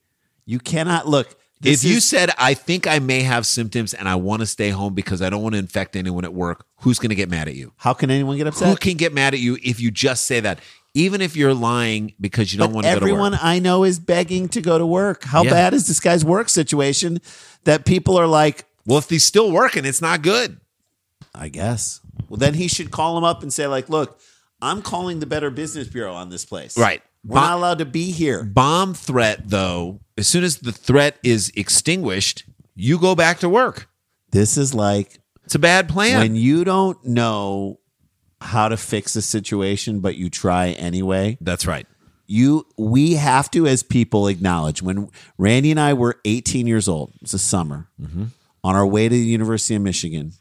You 0.46 0.60
cannot 0.60 1.08
look. 1.08 1.30
if 1.32 1.36
this 1.62 1.84
you 1.84 1.98
is- 1.98 2.08
said, 2.08 2.32
I 2.38 2.54
think 2.54 2.88
I 2.88 3.00
may 3.00 3.22
have 3.22 3.46
symptoms 3.46 3.94
and 3.94 4.08
I 4.08 4.16
want 4.16 4.42
to 4.42 4.46
stay 4.46 4.70
home 4.70 4.94
because 4.94 5.22
I 5.22 5.30
don't 5.30 5.42
want 5.44 5.54
to 5.54 5.60
infect 5.60 5.96
anyone 5.96 6.24
at 6.26 6.34
work, 6.34 6.66
who's 6.82 7.00
going 7.00 7.10
to 7.10 7.16
get 7.16 7.30
mad 7.30 7.48
at 7.48 7.56
you? 7.56 7.74
how 7.78 7.94
can 7.94 8.10
anyone 8.12 8.38
get 8.38 8.48
upset? 8.48 8.68
Who 8.70 8.76
can 8.76 8.98
get 8.98 9.14
mad 9.14 9.34
at 9.34 9.40
you 9.40 9.58
if 9.64 9.80
you 9.80 9.92
just 9.92 10.26
say 10.26 10.40
that? 10.42 10.60
Even 10.94 11.22
if 11.22 11.38
you're 11.38 11.54
lying 11.54 12.14
because 12.20 12.52
you 12.52 12.60
don't 12.60 12.70
But 12.70 12.76
want 12.76 12.86
to 12.86 12.94
go 12.96 13.00
to 13.00 13.06
everyone. 13.06 13.34
I 13.42 13.60
know 13.60 13.86
is 13.86 13.98
begging 13.98 14.50
to 14.50 14.60
go 14.62 14.78
to 14.78 14.86
work. 14.86 15.24
How 15.24 15.42
Yeah. 15.44 15.52
bad 15.52 15.74
is 15.74 15.88
this 15.88 16.02
guy's 16.02 16.26
work 16.26 16.50
situation 16.50 17.20
that 17.66 17.86
people 17.86 18.18
are 18.18 18.28
like, 18.28 18.66
Well, 18.86 18.98
if 19.00 19.10
he's 19.10 19.26
still 19.26 19.52
working, 19.52 19.86
it's 19.86 20.02
not 20.02 20.22
good. 20.22 20.60
I 21.34 21.50
guess. 21.50 22.02
Well, 22.30 22.38
then 22.38 22.54
he 22.56 22.68
should 22.68 22.92
call 22.92 23.18
him 23.18 23.24
up 23.24 23.42
and 23.42 23.52
say, 23.54 23.68
like, 23.68 23.90
look, 23.90 24.20
I'm 24.62 24.82
calling 24.82 25.20
the 25.20 25.26
Better 25.26 25.50
Business 25.50 25.88
Bureau 25.88 26.14
on 26.14 26.30
this 26.30 26.46
place. 26.46 26.78
Right. 26.78 27.02
We're 27.26 27.36
Bo- 27.36 27.42
not 27.42 27.58
allowed 27.58 27.78
to 27.80 27.86
be 27.86 28.12
here. 28.12 28.44
Bomb 28.44 28.94
threat, 28.94 29.50
though, 29.50 30.02
as 30.18 30.28
soon 30.28 30.44
as 30.44 30.58
the 30.58 30.72
threat 30.72 31.18
is 31.24 31.52
extinguished, 31.56 32.46
you 32.76 32.98
go 33.00 33.16
back 33.16 33.40
to 33.40 33.50
work. 33.50 33.88
This 34.32 34.58
is 34.58 34.74
like 34.74 35.20
It's 35.46 35.56
a 35.56 35.60
bad 35.60 35.88
plan. 35.90 36.20
when 36.20 36.36
you 36.36 36.64
don't 36.64 37.04
know 37.06 37.80
how 38.40 38.68
to 38.70 38.78
fix 38.78 39.16
a 39.16 39.22
situation, 39.22 40.00
but 40.00 40.16
you 40.16 40.30
try 40.30 40.70
anyway. 40.72 41.38
That's 41.42 41.66
right. 41.68 41.86
You, 42.32 42.66
we 42.78 43.16
have 43.16 43.52
to, 43.52 43.68
as 43.68 43.84
people, 43.84 44.28
acknowledge 44.28 44.82
when 44.82 45.10
Randy 45.38 45.70
and 45.72 45.80
I 45.80 45.94
were 45.94 46.20
18 46.24 46.66
years 46.66 46.88
old. 46.88 47.12
It's 47.22 47.34
a 47.34 47.40
summer 47.40 47.90
Mm-hmm. 48.02 48.26
on 48.64 48.76
our 48.76 48.88
way 48.88 49.10
to 49.10 49.14
the 49.14 49.20
University 49.20 49.76
of 49.76 49.82
Michigan. 49.82 50.32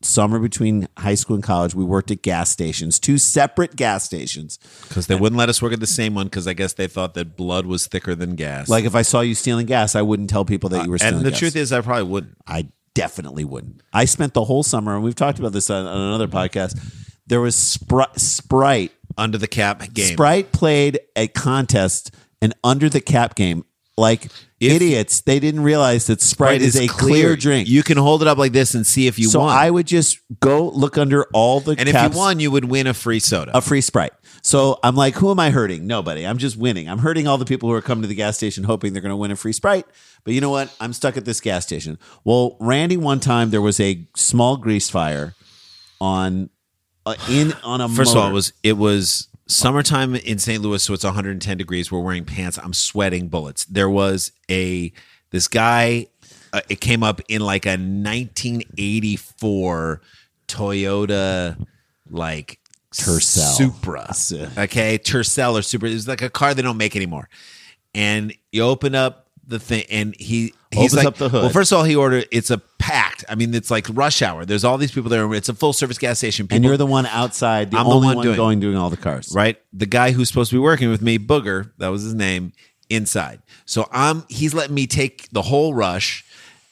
Summer 0.00 0.38
between 0.38 0.86
high 0.96 1.16
school 1.16 1.34
and 1.34 1.42
college, 1.42 1.74
we 1.74 1.82
worked 1.82 2.12
at 2.12 2.22
gas 2.22 2.50
stations, 2.50 3.00
two 3.00 3.18
separate 3.18 3.74
gas 3.74 4.04
stations. 4.04 4.60
Because 4.86 5.08
they 5.08 5.16
wouldn't 5.16 5.36
let 5.36 5.48
us 5.48 5.60
work 5.60 5.72
at 5.72 5.80
the 5.80 5.88
same 5.88 6.14
one 6.14 6.26
because 6.26 6.46
I 6.46 6.52
guess 6.52 6.74
they 6.74 6.86
thought 6.86 7.14
that 7.14 7.36
blood 7.36 7.66
was 7.66 7.88
thicker 7.88 8.14
than 8.14 8.36
gas. 8.36 8.68
Like 8.68 8.84
if 8.84 8.94
I 8.94 9.02
saw 9.02 9.22
you 9.22 9.34
stealing 9.34 9.66
gas, 9.66 9.96
I 9.96 10.02
wouldn't 10.02 10.30
tell 10.30 10.44
people 10.44 10.68
that 10.70 10.84
you 10.84 10.90
were 10.92 10.98
stealing. 10.98 11.14
Uh, 11.14 11.16
and 11.18 11.26
the 11.26 11.30
gas. 11.30 11.38
truth 11.40 11.56
is, 11.56 11.72
I 11.72 11.80
probably 11.80 12.04
wouldn't. 12.04 12.36
I 12.46 12.68
definitely 12.94 13.44
wouldn't. 13.44 13.82
I 13.92 14.04
spent 14.04 14.34
the 14.34 14.44
whole 14.44 14.62
summer, 14.62 14.94
and 14.94 15.02
we've 15.02 15.16
talked 15.16 15.40
about 15.40 15.52
this 15.52 15.68
on, 15.68 15.84
on 15.84 16.00
another 16.00 16.28
podcast. 16.28 16.78
There 17.26 17.40
was 17.40 17.56
Spri- 17.56 18.16
Sprite. 18.16 18.92
Under 19.18 19.36
the 19.36 19.48
cap 19.48 19.92
game. 19.92 20.12
Sprite 20.14 20.52
played 20.52 21.00
a 21.16 21.28
contest, 21.28 22.14
an 22.40 22.54
under 22.64 22.88
the 22.88 23.00
cap 23.00 23.34
game. 23.34 23.64
Like 23.96 24.26
If- 24.60 24.72
idiots, 24.72 25.22
they 25.22 25.40
didn't 25.40 25.64
realize 25.64 26.06
that 26.06 26.22
Sprite, 26.22 26.62
is, 26.62 26.76
a 26.76 26.86
clear, 26.86 27.34
drink. 27.34 27.68
You 27.68 27.82
can 27.82 27.98
hold 27.98 28.22
it 28.22 28.28
up 28.28 28.38
like 28.38 28.52
this 28.52 28.74
and 28.74 28.86
see 28.86 29.08
if 29.08 29.18
you 29.18 29.28
so 29.28 29.40
won. 29.40 29.56
I 29.56 29.70
would 29.70 29.88
just 29.88 30.20
go 30.38 30.68
look 30.68 30.96
under 30.96 31.24
all 31.32 31.58
the 31.58 31.72
and 31.72 31.88
if 31.88 31.94
caps, 31.96 32.14
you 32.14 32.18
won, 32.20 32.38
you 32.38 32.52
would 32.52 32.66
win 32.66 32.86
a 32.86 32.94
free 32.94 33.18
soda. 33.18 33.50
a 33.56 33.60
free 33.60 33.80
Sprite. 33.80 34.12
So 34.40 34.78
I'm 34.84 34.94
like, 34.94 35.16
who 35.16 35.32
am 35.32 35.40
I 35.40 35.50
hurting? 35.50 35.88
Nobody. 35.88 36.24
I'm 36.24 36.38
just 36.38 36.56
winning. 36.56 36.88
I'm 36.88 36.98
hurting 36.98 37.26
all 37.26 37.38
the 37.38 37.44
people 37.44 37.68
who 37.68 37.74
are 37.74 37.82
coming 37.82 38.02
to 38.02 38.08
the 38.08 38.14
gas 38.14 38.36
station 38.36 38.62
hoping 38.62 38.92
they're 38.92 39.02
going 39.02 39.10
to 39.10 39.16
win 39.16 39.32
a 39.32 39.36
free 39.36 39.52
Sprite. 39.52 39.84
But 40.22 40.32
you 40.32 40.40
know 40.40 40.50
what? 40.50 40.72
I'm 40.80 40.92
stuck 40.92 41.16
at 41.16 41.24
this 41.24 41.40
gas 41.40 41.64
station. 41.64 41.98
Well, 42.22 42.56
Randy, 42.60 42.96
one 42.96 43.18
time 43.18 43.50
there 43.50 43.60
was 43.60 43.80
a 43.80 44.06
small 44.14 44.56
grease 44.58 44.88
fire 44.88 45.34
on 46.00 46.50
uh, 47.08 47.14
in 47.30 47.52
on 47.64 47.80
a 47.80 47.88
First 47.88 48.12
of 48.12 48.18
all, 48.18 48.28
it 48.28 48.32
was 48.32 48.52
it 48.62 48.74
was 48.74 49.26
summertime 49.46 50.14
in 50.14 50.38
St. 50.38 50.62
Louis, 50.62 50.80
so 50.82 50.92
it's 50.94 51.04
110 51.04 51.56
degrees. 51.56 51.90
We're 51.90 52.00
wearing 52.00 52.24
pants. 52.24 52.58
I'm 52.58 52.74
sweating 52.74 53.28
bullets. 53.28 53.64
There 53.64 53.90
was 53.90 54.30
a 54.50 54.92
this 55.30 55.48
guy. 55.48 56.08
Uh, 56.52 56.60
it 56.68 56.80
came 56.80 57.02
up 57.02 57.20
in 57.28 57.40
like 57.42 57.66
a 57.66 57.76
1984 57.76 60.00
Toyota, 60.46 61.66
like 62.10 62.60
Tercel. 62.94 63.54
Supra. 63.54 64.14
Okay, 64.56 64.98
Tercel 64.98 65.58
or 65.58 65.62
Supra. 65.62 65.90
It 65.90 65.94
was 65.94 66.06
like 66.08 66.22
a 66.22 66.30
car 66.30 66.54
they 66.54 66.62
don't 66.62 66.78
make 66.78 66.96
anymore. 66.96 67.28
And 67.94 68.34
you 68.52 68.62
open 68.62 68.94
up 68.94 69.26
the 69.46 69.58
thing, 69.58 69.84
and 69.90 70.14
he 70.18 70.54
he's 70.70 70.94
Opens 70.94 70.96
like, 70.96 71.06
up 71.06 71.16
the 71.16 71.28
hood. 71.28 71.42
Well, 71.42 71.50
first 71.50 71.70
of 71.72 71.78
all, 71.78 71.84
he 71.84 71.96
ordered. 71.96 72.26
It's 72.30 72.50
a 72.50 72.58
packed. 73.18 73.30
I 73.30 73.34
mean, 73.34 73.54
it's 73.54 73.70
like 73.70 73.86
rush 73.90 74.22
hour. 74.22 74.44
There's 74.44 74.64
all 74.64 74.78
these 74.78 74.92
people 74.92 75.10
there. 75.10 75.32
It's 75.34 75.48
a 75.48 75.54
full 75.54 75.72
service 75.72 75.98
gas 75.98 76.18
station. 76.18 76.46
People, 76.46 76.56
and 76.56 76.64
you're 76.64 76.76
the 76.76 76.86
one 76.86 77.06
outside, 77.06 77.70
the 77.70 77.78
I'm 77.78 77.88
the 77.88 77.96
one 77.96 78.16
one, 78.16 78.24
doing- 78.24 78.36
going 78.36 78.60
doing 78.60 78.76
all 78.76 78.90
the 78.90 78.96
cars. 78.96 79.32
right? 79.34 79.60
The 79.72 79.86
guy 79.86 80.12
who's 80.12 80.28
supposed 80.28 80.50
to 80.50 80.56
be 80.56 80.60
working 80.60 80.90
with 80.90 81.02
me, 81.02 81.18
Booger, 81.18 81.70
that 81.78 81.88
was 81.88 82.02
his 82.02 82.14
name, 82.14 82.52
inside. 82.90 83.40
So 83.64 83.88
I'm 83.92 84.24
he's 84.28 84.54
letting 84.54 84.74
me 84.74 84.86
take 84.86 85.28
the 85.30 85.42
whole 85.42 85.74
rush, 85.74 86.24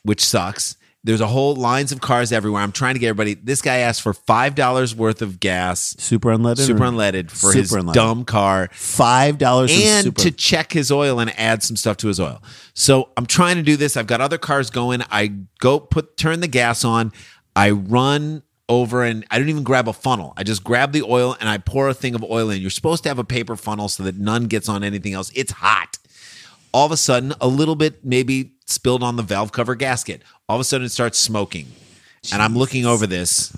which 0.02 0.24
sucks. 0.24 0.75
There's 1.06 1.20
a 1.20 1.26
whole 1.28 1.54
lines 1.54 1.92
of 1.92 2.00
cars 2.00 2.32
everywhere. 2.32 2.60
I'm 2.62 2.72
trying 2.72 2.94
to 2.94 2.98
get 2.98 3.08
everybody. 3.08 3.34
This 3.34 3.62
guy 3.62 3.76
asked 3.78 4.02
for 4.02 4.12
five 4.12 4.54
dollars 4.54 4.94
worth 4.94 5.22
of 5.22 5.38
gas, 5.40 5.94
Super 5.98 6.30
unleaded. 6.30 6.58
super 6.66 6.84
or- 6.84 6.88
unleaded, 6.90 7.30
for 7.30 7.52
Super 7.52 7.58
his 7.58 7.72
unleaded. 7.72 7.92
dumb 7.94 8.24
car, 8.24 8.68
Five 8.72 9.38
dollars 9.38 9.70
and 9.72 10.04
super. 10.04 10.20
to 10.22 10.30
check 10.32 10.72
his 10.72 10.90
oil 10.90 11.20
and 11.20 11.30
add 11.38 11.62
some 11.62 11.76
stuff 11.76 11.96
to 11.98 12.08
his 12.08 12.18
oil. 12.20 12.42
So 12.74 13.08
I'm 13.16 13.26
trying 13.26 13.56
to 13.56 13.62
do 13.62 13.76
this. 13.76 13.96
I've 13.96 14.06
got 14.08 14.20
other 14.20 14.38
cars 14.38 14.68
going. 14.68 15.02
I 15.10 15.28
go 15.60 15.78
put 15.80 16.16
turn 16.16 16.40
the 16.40 16.48
gas 16.48 16.84
on. 16.84 17.12
I 17.54 17.70
run 17.70 18.42
over 18.68 19.04
and 19.04 19.24
I 19.30 19.38
don't 19.38 19.48
even 19.48 19.62
grab 19.62 19.86
a 19.88 19.92
funnel. 19.92 20.32
I 20.36 20.42
just 20.42 20.64
grab 20.64 20.90
the 20.90 21.02
oil 21.02 21.36
and 21.38 21.48
I 21.48 21.58
pour 21.58 21.88
a 21.88 21.94
thing 21.94 22.16
of 22.16 22.24
oil 22.24 22.50
in. 22.50 22.60
You're 22.60 22.68
supposed 22.70 23.04
to 23.04 23.08
have 23.08 23.18
a 23.20 23.24
paper 23.24 23.54
funnel 23.54 23.88
so 23.88 24.02
that 24.02 24.16
none 24.16 24.46
gets 24.46 24.68
on 24.68 24.82
anything 24.82 25.12
else. 25.12 25.30
It's 25.36 25.52
hot. 25.52 25.98
All 26.76 26.84
of 26.84 26.92
a 26.92 26.96
sudden, 26.98 27.32
a 27.40 27.48
little 27.48 27.74
bit 27.74 28.04
maybe 28.04 28.52
spilled 28.66 29.02
on 29.02 29.16
the 29.16 29.22
valve 29.22 29.50
cover 29.50 29.74
gasket. 29.74 30.20
All 30.46 30.56
of 30.56 30.60
a 30.60 30.64
sudden, 30.64 30.84
it 30.84 30.90
starts 30.90 31.18
smoking. 31.18 31.68
And 32.30 32.42
I'm 32.42 32.54
looking 32.54 32.84
over 32.84 33.06
this. 33.06 33.50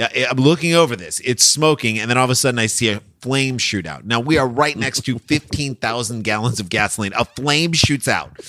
I'm 0.00 0.38
looking 0.38 0.72
over 0.72 0.96
this. 0.96 1.20
It's 1.20 1.44
smoking, 1.44 1.98
and 1.98 2.08
then 2.08 2.16
all 2.16 2.24
of 2.24 2.30
a 2.30 2.34
sudden 2.34 2.58
I 2.58 2.64
see 2.64 2.88
a 2.88 3.02
flame 3.20 3.58
shoot 3.58 3.84
out. 3.86 4.06
Now 4.06 4.18
we 4.18 4.38
are 4.38 4.48
right 4.48 4.74
next 4.78 5.02
to 5.02 5.18
15,000 5.28 6.24
gallons 6.24 6.58
of 6.58 6.70
gasoline. 6.70 7.12
A 7.14 7.26
flame 7.26 7.74
shoots 7.74 8.08
out. 8.08 8.40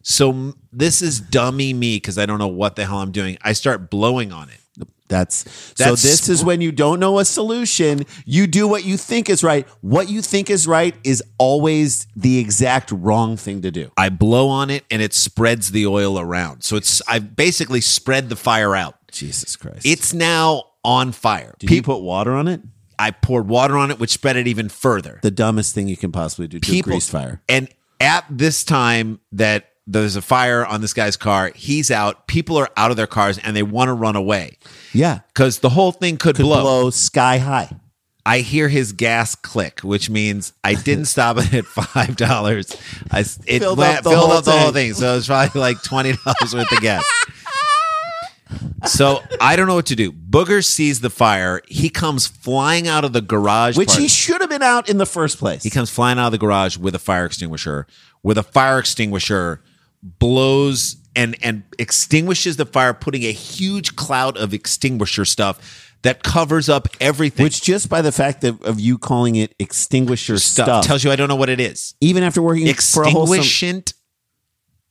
So 0.00 0.54
this 0.72 1.02
is 1.02 1.20
dummy 1.20 1.74
me 1.74 1.96
because 1.96 2.16
I 2.16 2.24
don't 2.24 2.38
know 2.38 2.48
what 2.48 2.74
the 2.74 2.86
hell 2.86 3.00
I'm 3.00 3.12
doing. 3.12 3.36
I 3.42 3.52
start 3.52 3.90
blowing 3.90 4.32
on 4.32 4.48
it. 4.48 4.60
That's, 5.08 5.44
That's- 5.74 6.00
so. 6.00 6.08
This 6.08 6.28
is 6.28 6.44
when 6.44 6.60
you 6.60 6.72
don't 6.72 7.00
know 7.00 7.18
a 7.18 7.24
solution. 7.24 8.04
You 8.24 8.46
do 8.46 8.68
what 8.68 8.84
you 8.84 8.96
think 8.96 9.28
is 9.28 9.42
right. 9.42 9.66
What 9.80 10.08
you 10.08 10.22
think 10.22 10.50
is 10.50 10.66
right 10.66 10.94
is 11.04 11.22
always 11.38 12.06
the 12.14 12.38
exact 12.38 12.90
wrong 12.92 13.36
thing 13.36 13.62
to 13.62 13.70
do. 13.70 13.90
I 13.96 14.08
blow 14.08 14.48
on 14.48 14.70
it, 14.70 14.84
and 14.90 15.02
it 15.02 15.14
spreads 15.14 15.72
the 15.72 15.86
oil 15.86 16.18
around. 16.18 16.62
So 16.62 16.76
it's 16.76 17.02
I've 17.08 17.34
basically 17.36 17.80
spread 17.80 18.28
the 18.28 18.36
fire 18.36 18.74
out. 18.74 18.96
Jesus 19.10 19.56
Christ! 19.56 19.84
It's 19.84 20.12
now 20.12 20.64
on 20.84 21.12
fire. 21.12 21.54
Did 21.58 21.70
you 21.70 21.82
put 21.82 21.98
water 21.98 22.32
on 22.32 22.48
it? 22.48 22.60
I 22.98 23.12
poured 23.12 23.48
water 23.48 23.76
on 23.76 23.90
it, 23.90 24.00
which 24.00 24.10
spread 24.10 24.36
it 24.36 24.46
even 24.48 24.68
further. 24.68 25.20
The 25.22 25.30
dumbest 25.30 25.74
thing 25.74 25.88
you 25.88 25.96
can 25.96 26.10
possibly 26.12 26.48
do 26.48 26.58
to 26.58 26.78
a 26.78 26.82
grease 26.82 27.08
fire. 27.08 27.40
And 27.48 27.68
at 28.00 28.24
this 28.28 28.64
time 28.64 29.20
that 29.32 29.72
there's 29.86 30.16
a 30.16 30.22
fire 30.22 30.66
on 30.66 30.80
this 30.80 30.92
guy's 30.92 31.16
car, 31.16 31.52
he's 31.54 31.90
out. 31.90 32.26
People 32.26 32.56
are 32.56 32.68
out 32.76 32.90
of 32.90 32.96
their 32.96 33.06
cars 33.06 33.38
and 33.38 33.56
they 33.56 33.62
want 33.62 33.88
to 33.88 33.92
run 33.92 34.16
away 34.16 34.58
Yeah, 34.92 35.20
because 35.28 35.58
the 35.60 35.68
whole 35.70 35.92
thing 35.92 36.16
could, 36.16 36.36
could 36.36 36.42
blow. 36.44 36.62
blow 36.62 36.90
sky 36.90 37.38
high. 37.38 37.70
I 38.26 38.40
hear 38.40 38.68
his 38.68 38.92
gas 38.92 39.34
click, 39.34 39.80
which 39.80 40.10
means 40.10 40.52
I 40.62 40.74
didn't 40.74 41.04
stop 41.14 41.38
it 41.38 41.52
at 41.54 41.64
five 41.64 42.16
dollars. 42.16 42.76
I 43.10 43.20
it 43.20 43.60
Filled 43.60 43.78
went- 43.78 43.98
up 43.98 44.04
the 44.04 44.10
filled 44.10 44.28
whole 44.28 44.38
up 44.38 44.44
the 44.44 44.50
whole 44.52 44.72
thing. 44.72 44.92
thing, 44.92 44.94
so 44.94 45.12
it 45.12 45.16
was 45.16 45.26
probably 45.26 45.60
like 45.60 45.82
twenty 45.82 46.12
dollars 46.12 46.54
worth 46.54 46.70
of 46.72 46.80
gas. 46.80 47.04
So 48.86 49.22
I 49.40 49.56
don't 49.56 49.66
know 49.66 49.74
what 49.74 49.86
to 49.86 49.96
do. 49.96 50.10
Booger 50.10 50.64
sees 50.64 51.00
the 51.00 51.10
fire. 51.10 51.60
He 51.68 51.90
comes 51.90 52.26
flying 52.26 52.88
out 52.88 53.04
of 53.04 53.12
the 53.12 53.20
garage, 53.20 53.76
Which 53.76 53.88
part- 53.88 54.00
he 54.00 54.08
should 54.08 54.40
have 54.40 54.48
been 54.48 54.62
out 54.62 54.88
in 54.88 54.96
the 54.96 55.04
first 55.04 55.36
place. 55.38 55.62
He 55.62 55.68
comes 55.70 55.90
flying 55.90 56.18
out 56.18 56.26
of 56.26 56.32
the 56.32 56.38
garage 56.38 56.78
with 56.78 56.94
a 56.94 56.98
fire 56.98 57.26
extinguisher. 57.26 57.86
With 58.22 58.38
a 58.38 58.42
fire 58.42 58.78
extinguisher, 58.78 59.62
blows 60.02 60.96
and 61.18 61.36
and 61.42 61.64
extinguishes 61.78 62.56
the 62.56 62.64
fire, 62.66 62.94
putting 62.94 63.24
a 63.24 63.32
huge 63.32 63.96
cloud 63.96 64.36
of 64.38 64.54
extinguisher 64.54 65.24
stuff 65.24 65.90
that 66.02 66.22
covers 66.22 66.68
up 66.68 66.86
everything. 67.00 67.42
Which 67.44 67.60
just 67.60 67.88
by 67.88 68.02
the 68.02 68.12
fact 68.12 68.44
of, 68.44 68.62
of 68.62 68.78
you 68.78 68.98
calling 68.98 69.34
it 69.34 69.54
extinguisher 69.58 70.38
stuff, 70.38 70.66
stuff, 70.66 70.86
tells 70.86 71.02
you 71.02 71.10
I 71.10 71.16
don't 71.16 71.28
know 71.28 71.36
what 71.36 71.48
it 71.48 71.58
is. 71.60 71.94
even 72.00 72.22
after 72.22 72.40
working 72.40 72.72
for 72.72 73.02
a 73.02 73.10
whole 73.10 73.24
Extinguishant, 73.24 73.94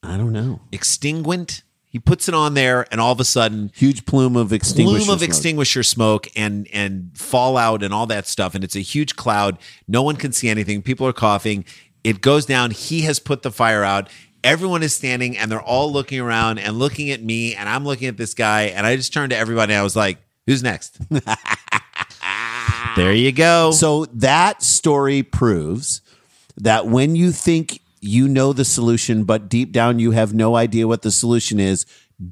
I 0.04 0.18
don't 0.18 0.34
know. 0.34 0.60
extinguent. 0.72 1.64
He 1.90 2.00
puts 2.00 2.28
it 2.28 2.36
on 2.36 2.54
there, 2.54 2.86
and 2.92 3.00
all 3.00 3.14
of 3.14 3.20
a 3.22 3.24
sudden, 3.24 3.72
Huge 3.74 4.06
plume 4.06 4.36
of 4.36 4.52
extinguisher 4.52 5.06
plume 5.06 5.10
of 5.14 5.20
smoke. 5.20 5.30
extinguisher 5.30 5.84
smoke 5.84 6.28
and 6.36 6.68
and 6.74 7.12
fallout 7.16 7.82
and 7.82 7.94
all 7.94 8.06
that 8.08 8.28
stuff 8.28 8.54
and 8.54 8.64
it's 8.64 8.76
a 8.76 8.82
huge 8.82 9.16
cloud 9.16 9.58
no 9.88 10.04
one 10.04 10.18
can 10.18 10.32
see 10.34 10.50
anything 10.50 10.82
people 10.82 11.08
are 11.08 11.14
coughing 11.14 11.64
it 12.04 12.22
goes 12.22 12.46
down 12.46 12.72
he 12.72 13.02
has 13.02 13.20
put 13.20 13.42
the 13.42 13.52
fire 13.52 13.84
out 13.84 14.10
everyone 14.48 14.82
is 14.82 14.96
standing 14.96 15.38
and 15.38 15.52
they're 15.52 15.62
all 15.62 15.92
looking 15.92 16.20
around 16.20 16.60
and 16.60 16.80
looking 16.80 17.12
at 17.12 17.22
me 17.22 17.54
and 17.56 17.68
I'm 17.68 17.84
looking 17.86 18.08
at 18.08 18.18
this 18.18 18.34
guy 18.34 18.64
and 18.64 18.86
I 18.86 18.96
just 18.96 19.14
turned 19.14 19.32
to 19.32 19.38
everybody 19.38 19.74
and 19.74 19.80
I 19.80 19.84
was 19.84 19.96
like, 19.96 20.18
"Who's 20.46 20.64
next?" 20.64 20.98
there 22.96 23.14
you 23.14 23.32
go. 23.32 23.72
So 23.72 24.06
that 24.06 24.64
story 24.64 25.22
proves 25.24 26.02
that 26.56 26.88
when 26.88 27.16
you 27.16 27.32
think 27.32 27.82
you 28.00 28.28
know 28.28 28.54
the 28.54 28.66
solution, 28.66 29.24
but 29.26 29.50
deep 29.50 29.72
down 29.72 30.00
you 30.00 30.12
have 30.12 30.34
no 30.34 30.56
idea 30.56 30.88
what 30.88 31.02
the 31.02 31.12
solution 31.12 31.60
is, 31.60 31.86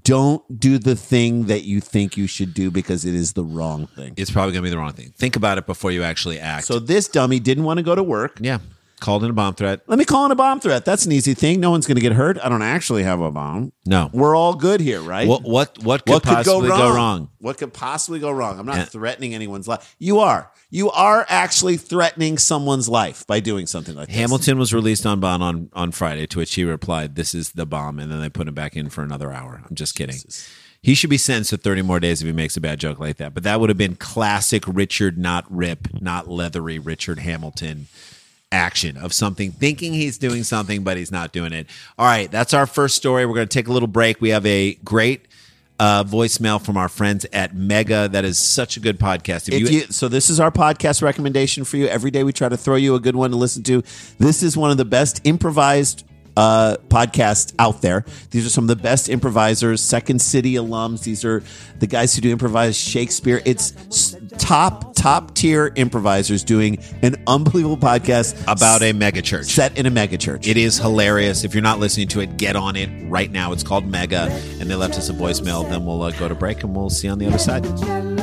don't 0.04 0.60
do 0.60 0.80
the 0.80 0.96
thing 0.96 1.46
that 1.46 1.64
you 1.64 1.80
think 1.80 2.18
you 2.18 2.26
should 2.28 2.54
do 2.54 2.72
because 2.72 3.06
it 3.06 3.14
is 3.14 3.34
the 3.34 3.44
wrong 3.44 3.86
thing. 3.88 4.14
it's 4.18 4.32
probably 4.32 4.54
going 4.54 4.64
to 4.64 4.68
be 4.68 4.72
the 4.72 4.78
wrong 4.78 4.94
thing. 4.94 5.14
Think 5.16 5.36
about 5.36 5.60
it 5.60 5.68
before 5.68 5.92
you 5.92 6.02
actually 6.02 6.40
act. 6.40 6.66
So 6.66 6.80
this 6.80 7.08
dummy 7.08 7.40
didn't 7.40 7.66
want 7.66 7.78
to 7.78 7.84
go 7.84 7.94
to 7.94 8.02
work. 8.02 8.40
yeah, 8.42 8.60
called 9.00 9.24
in 9.24 9.30
a 9.30 9.34
bomb 9.34 9.56
threat. 9.56 9.82
Let 9.88 10.00
me 10.00 10.06
call 10.06 10.26
in 10.26 10.32
a 10.32 10.36
bomb 10.36 10.60
threat. 10.60 10.86
That's 10.86 11.06
an 11.06 11.12
easy 11.12 11.34
thing. 11.34 11.60
No 11.60 11.72
one's 11.72 11.86
going 11.86 11.96
to 11.96 12.02
get 12.02 12.14
hurt. 12.14 12.38
I 12.44 12.50
don't 12.50 12.62
actually 12.62 13.04
have 13.04 13.20
a 13.22 13.32
bomb. 13.32 13.72
No. 13.86 14.10
We're 14.14 14.36
all 14.36 14.54
good 14.56 14.80
here, 14.82 15.02
right? 15.02 15.28
What 15.28 15.44
what 15.44 15.78
what 15.84 16.06
could 16.06 16.14
what 16.14 16.24
could 16.24 16.30
possibly 16.30 16.68
go 16.70 16.76
wrong? 16.76 16.80
go 16.80 16.96
wrong? 16.96 17.30
What 17.40 17.58
could 17.58 17.74
possibly 17.74 18.20
go 18.20 18.32
wrong? 18.32 18.60
I'm 18.60 18.66
not 18.66 18.78
Yeah. 18.78 18.86
threatening 18.86 19.34
anyone's 19.36 19.68
life. 19.68 19.96
You 20.00 20.20
are. 20.20 20.52
You 20.70 20.90
are 20.92 21.26
actually 21.30 21.78
threatening 21.78 22.38
someone's 22.38 22.90
life 22.90 23.26
by 23.28 23.40
doing 23.40 23.68
something 23.68 23.96
like 23.96 24.08
this. 24.08 24.16
Hamilton 24.16 24.58
was 24.58 24.74
released 24.74 25.06
on 25.06 25.20
bond 25.20 25.44
on, 25.44 25.70
on 25.74 25.92
Friday, 25.92 26.26
to 26.28 26.40
which 26.40 26.54
he 26.56 26.64
replied, 26.64 27.16
This 27.16 27.34
is 27.36 27.52
the 27.52 27.66
bomb. 27.66 28.00
And 28.00 28.12
then 28.12 28.20
they 28.20 28.30
put 28.30 28.48
him 28.48 28.54
back 28.54 28.76
in 28.76 28.90
for 28.90 29.04
another 29.04 29.32
hour. 29.32 29.62
I'm 29.70 29.76
just 29.76 29.96
kidding. 29.96 30.18
He 30.82 30.94
should 30.94 31.10
be 31.10 31.18
sentenced 31.18 31.50
to 31.52 31.58
30 31.58 31.82
more 31.82 32.00
days 32.00 32.22
if 32.22 32.28
he 32.28 32.32
makes 32.32 32.56
a 32.58 32.62
bad 32.62 32.80
joke 32.80 33.00
like 33.00 33.18
that. 33.18 33.34
But 33.34 33.44
that 33.44 33.60
would 33.60 33.70
have 33.70 33.78
been 33.78 33.96
classic 33.96 34.64
Richard, 34.68 35.18
not 35.18 35.46
rip, 35.50 35.88
not 36.02 36.28
leathery 36.28 36.78
Richard 36.78 37.20
Hamilton 37.20 37.88
action 38.52 38.98
of 38.98 39.14
something 39.14 39.52
thinking 39.52 39.94
he's 39.94 40.18
doing 40.18 40.44
something, 40.44 40.84
but 40.84 40.98
he's 40.98 41.12
not 41.12 41.32
doing 41.32 41.54
it. 41.54 41.68
All 41.98 42.06
right, 42.06 42.30
that's 42.30 42.54
our 42.54 42.66
first 42.66 42.96
story. 42.96 43.26
We're 43.26 43.36
going 43.36 43.48
to 43.48 43.54
take 43.54 43.68
a 43.68 43.72
little 43.72 43.88
break. 43.88 44.22
We 44.22 44.30
have 44.30 44.46
a 44.46 44.76
great 44.76 45.28
uh, 45.80 46.04
voicemail 46.04 46.64
from 46.64 46.78
our 46.78 46.90
friends 46.90 47.26
at 47.34 47.56
Mega. 47.56 48.08
That 48.08 48.26
is 48.26 48.38
such 48.38 48.78
a 48.78 48.80
good 48.80 49.00
podcast. 49.00 49.52
If 49.52 49.72
you, 49.72 49.82
so 49.82 50.08
this 50.08 50.30
is 50.30 50.40
our 50.40 50.52
podcast 50.52 51.02
recommendation 51.02 51.64
for 51.64 51.78
you. 51.78 51.88
Every 51.88 52.12
day 52.12 52.24
we 52.24 52.34
try 52.34 52.50
to 52.50 52.58
throw 52.58 52.76
you 52.76 52.96
a 52.96 53.00
good 53.00 53.16
one 53.16 53.32
to 53.32 53.38
listen 53.38 53.64
to. 53.64 53.84
This 54.18 54.44
is 54.44 54.56
one 54.56 54.72
of 54.72 54.78
the 54.78 54.86
best 54.86 55.22
improvised 55.24 56.06
uh, 56.38 56.78
podcasts 56.88 57.54
out 57.60 57.82
there. 57.82 58.06
These 58.32 58.46
are 58.46 58.50
some 58.50 58.66
of 58.66 58.68
the 58.68 58.76
best 58.76 59.10
improvisers, 59.10 59.82
Second 59.82 60.22
City 60.22 60.54
alums. 60.56 61.04
These 61.04 61.26
are 61.26 61.44
the 61.80 61.88
guys 61.88 62.16
who 62.16 62.22
do 62.22 62.32
improvise 62.32 62.78
Shakespeare. 62.78 63.42
It's 63.46 64.16
top 64.38 64.96
top 64.96 65.36
tier 65.36 65.72
improvisers 65.76 66.44
doing 66.44 66.80
an 67.02 67.16
unbelievable 67.28 67.78
podcast 67.78 68.42
about 68.52 68.82
a 68.82 68.94
mega 68.94 69.22
church. 69.22 69.46
set 69.48 69.78
in 69.78 69.86
a 69.86 69.92
mega 69.92 70.18
church. 70.18 70.48
It 70.48 70.58
is 70.58 70.78
hilarious. 70.78 71.44
If 71.44 71.54
you're 71.54 71.64
not 71.64 71.80
listening 71.80 72.08
to 72.10 72.22
it, 72.22 72.38
get 72.38 72.56
on 72.56 72.76
it 72.76 72.90
right 73.10 73.32
now. 73.32 73.52
It's 73.52 73.64
called 73.64 73.86
Mega, 73.86 74.30
and 74.60 74.70
they 74.70 74.76
left 74.76 74.96
us 74.96 75.10
a 75.10 75.14
voicemail. 75.14 75.68
Then 75.70 75.86
we'll 75.86 76.02
uh, 76.02 76.12
go 76.12 76.28
to 76.28 76.36
break, 76.36 76.64
and 76.64 76.76
we'll 76.76 76.90
see 76.90 77.08
you 77.08 77.14
on 77.14 77.20
the 77.20 77.28
other 77.28 77.38
side. 77.38 78.15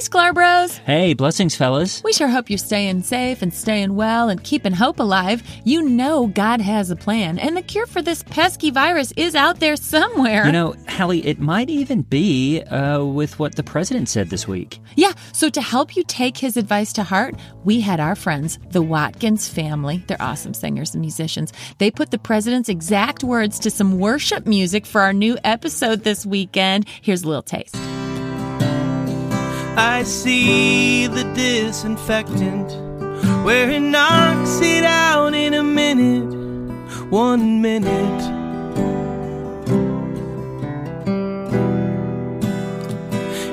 Sklar 0.00 0.32
Bros. 0.32 0.78
Hey, 0.78 1.12
blessings, 1.12 1.54
fellas. 1.54 2.02
We 2.02 2.14
sure 2.14 2.28
hope 2.28 2.48
you're 2.48 2.56
staying 2.56 3.02
safe 3.02 3.42
and 3.42 3.52
staying 3.52 3.94
well 3.94 4.30
and 4.30 4.42
keeping 4.42 4.72
hope 4.72 4.98
alive. 4.98 5.42
You 5.64 5.82
know 5.82 6.28
God 6.28 6.62
has 6.62 6.90
a 6.90 6.96
plan, 6.96 7.38
and 7.38 7.54
the 7.54 7.60
cure 7.60 7.84
for 7.84 8.00
this 8.00 8.22
pesky 8.22 8.70
virus 8.70 9.12
is 9.18 9.34
out 9.34 9.60
there 9.60 9.76
somewhere. 9.76 10.46
You 10.46 10.52
know, 10.52 10.74
Hallie, 10.88 11.26
it 11.26 11.38
might 11.38 11.68
even 11.68 12.00
be 12.00 12.62
uh, 12.62 13.04
with 13.04 13.38
what 13.38 13.56
the 13.56 13.62
president 13.62 14.08
said 14.08 14.30
this 14.30 14.48
week. 14.48 14.80
yeah, 14.96 15.12
so 15.32 15.50
to 15.50 15.60
help 15.60 15.94
you 15.94 16.02
take 16.04 16.38
his 16.38 16.56
advice 16.56 16.94
to 16.94 17.02
heart, 17.02 17.34
we 17.64 17.80
had 17.80 18.00
our 18.00 18.16
friends, 18.16 18.58
the 18.70 18.80
Watkins 18.80 19.48
family. 19.48 20.02
They're 20.06 20.22
awesome 20.22 20.54
singers 20.54 20.94
and 20.94 21.02
musicians. 21.02 21.52
They 21.76 21.90
put 21.90 22.10
the 22.10 22.18
president's 22.18 22.70
exact 22.70 23.22
words 23.22 23.58
to 23.58 23.70
some 23.70 23.98
worship 23.98 24.46
music 24.46 24.86
for 24.86 25.02
our 25.02 25.12
new 25.12 25.36
episode 25.44 26.04
this 26.04 26.24
weekend. 26.24 26.88
Here's 27.02 27.22
a 27.22 27.26
little 27.26 27.42
taste. 27.42 27.76
I 29.76 30.02
see 30.02 31.06
the 31.06 31.24
disinfectant 31.34 32.70
where 33.44 33.70
it 33.70 33.80
knocks 33.80 34.60
it 34.60 34.84
out 34.84 35.34
in 35.34 35.54
a 35.54 35.62
minute, 35.62 36.30
one 37.10 37.62
minute. 37.62 38.22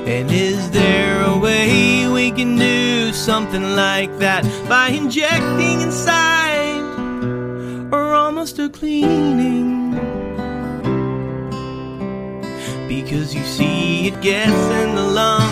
And 0.06 0.30
is 0.30 0.70
there 0.70 1.22
a 1.22 1.38
way 1.38 2.08
we 2.08 2.30
can 2.30 2.56
do 2.56 3.12
something 3.12 3.76
like 3.76 4.18
that 4.18 4.44
by 4.68 4.88
injecting 4.88 5.80
inside 5.80 6.82
or 7.92 8.14
almost 8.14 8.58
a 8.58 8.68
cleaning? 8.68 9.92
Because 12.88 13.34
you 13.34 13.44
see, 13.44 14.08
it 14.08 14.20
gets 14.22 14.50
in 14.50 14.94
the 14.94 15.02
lungs 15.02 15.47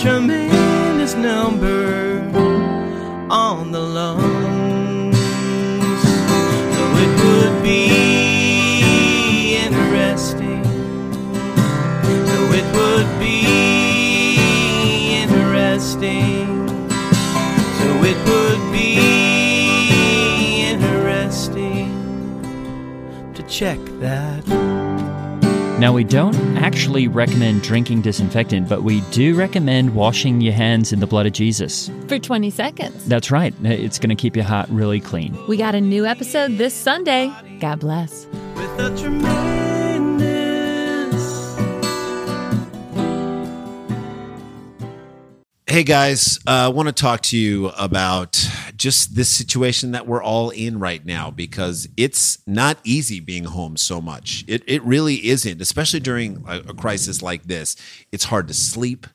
tremendous 0.00 1.14
number 1.14 2.20
on 3.28 3.70
the 3.70 3.78
lungs. 3.78 5.14
So 6.74 6.82
it 7.04 7.12
would 7.22 7.62
be 7.62 9.56
interesting. 9.56 10.64
So 12.32 12.38
it 12.60 12.66
would 12.74 13.10
be 13.20 13.38
interesting. 15.22 16.68
So 17.78 17.88
it 18.02 18.18
would 18.26 18.62
be 18.72 18.88
interesting 20.70 21.92
to 23.34 23.42
check 23.42 23.78
that. 24.00 24.29
Now, 25.80 25.94
we 25.94 26.04
don't 26.04 26.36
actually 26.58 27.08
recommend 27.08 27.62
drinking 27.62 28.02
disinfectant, 28.02 28.68
but 28.68 28.82
we 28.82 29.00
do 29.12 29.34
recommend 29.34 29.94
washing 29.94 30.42
your 30.42 30.52
hands 30.52 30.92
in 30.92 31.00
the 31.00 31.06
blood 31.06 31.24
of 31.24 31.32
Jesus. 31.32 31.90
For 32.06 32.18
20 32.18 32.50
seconds. 32.50 33.06
That's 33.06 33.30
right, 33.30 33.54
it's 33.64 33.98
going 33.98 34.10
to 34.10 34.14
keep 34.14 34.36
your 34.36 34.44
heart 34.44 34.68
really 34.68 35.00
clean. 35.00 35.34
We 35.48 35.56
got 35.56 35.74
a 35.74 35.80
new 35.80 36.04
episode 36.04 36.58
this 36.58 36.74
Sunday. 36.74 37.32
God 37.60 37.80
bless. 37.80 38.26
with 38.26 38.78
a 38.78 38.94
tremendous 39.00 39.40
Hey 45.66 45.84
guys, 45.84 46.38
I 46.46 46.64
uh, 46.64 46.70
want 46.72 46.88
to 46.88 46.92
talk 46.92 47.22
to 47.22 47.38
you 47.38 47.68
about 47.68 48.44
just 48.80 49.14
this 49.14 49.28
situation 49.28 49.92
that 49.92 50.06
we're 50.06 50.22
all 50.22 50.48
in 50.48 50.80
right 50.80 51.04
now 51.04 51.30
because 51.30 51.86
it's 51.98 52.38
not 52.46 52.78
easy 52.82 53.20
being 53.20 53.44
home 53.44 53.76
so 53.76 54.00
much. 54.00 54.42
It 54.48 54.64
it 54.66 54.82
really 54.82 55.28
isn't, 55.28 55.60
especially 55.60 56.00
during 56.00 56.42
a, 56.48 56.60
a 56.60 56.74
crisis 56.74 57.20
like 57.20 57.42
this. 57.44 57.76
It's 58.10 58.24
hard 58.24 58.48
to 58.48 58.54
sleep. 58.54 59.06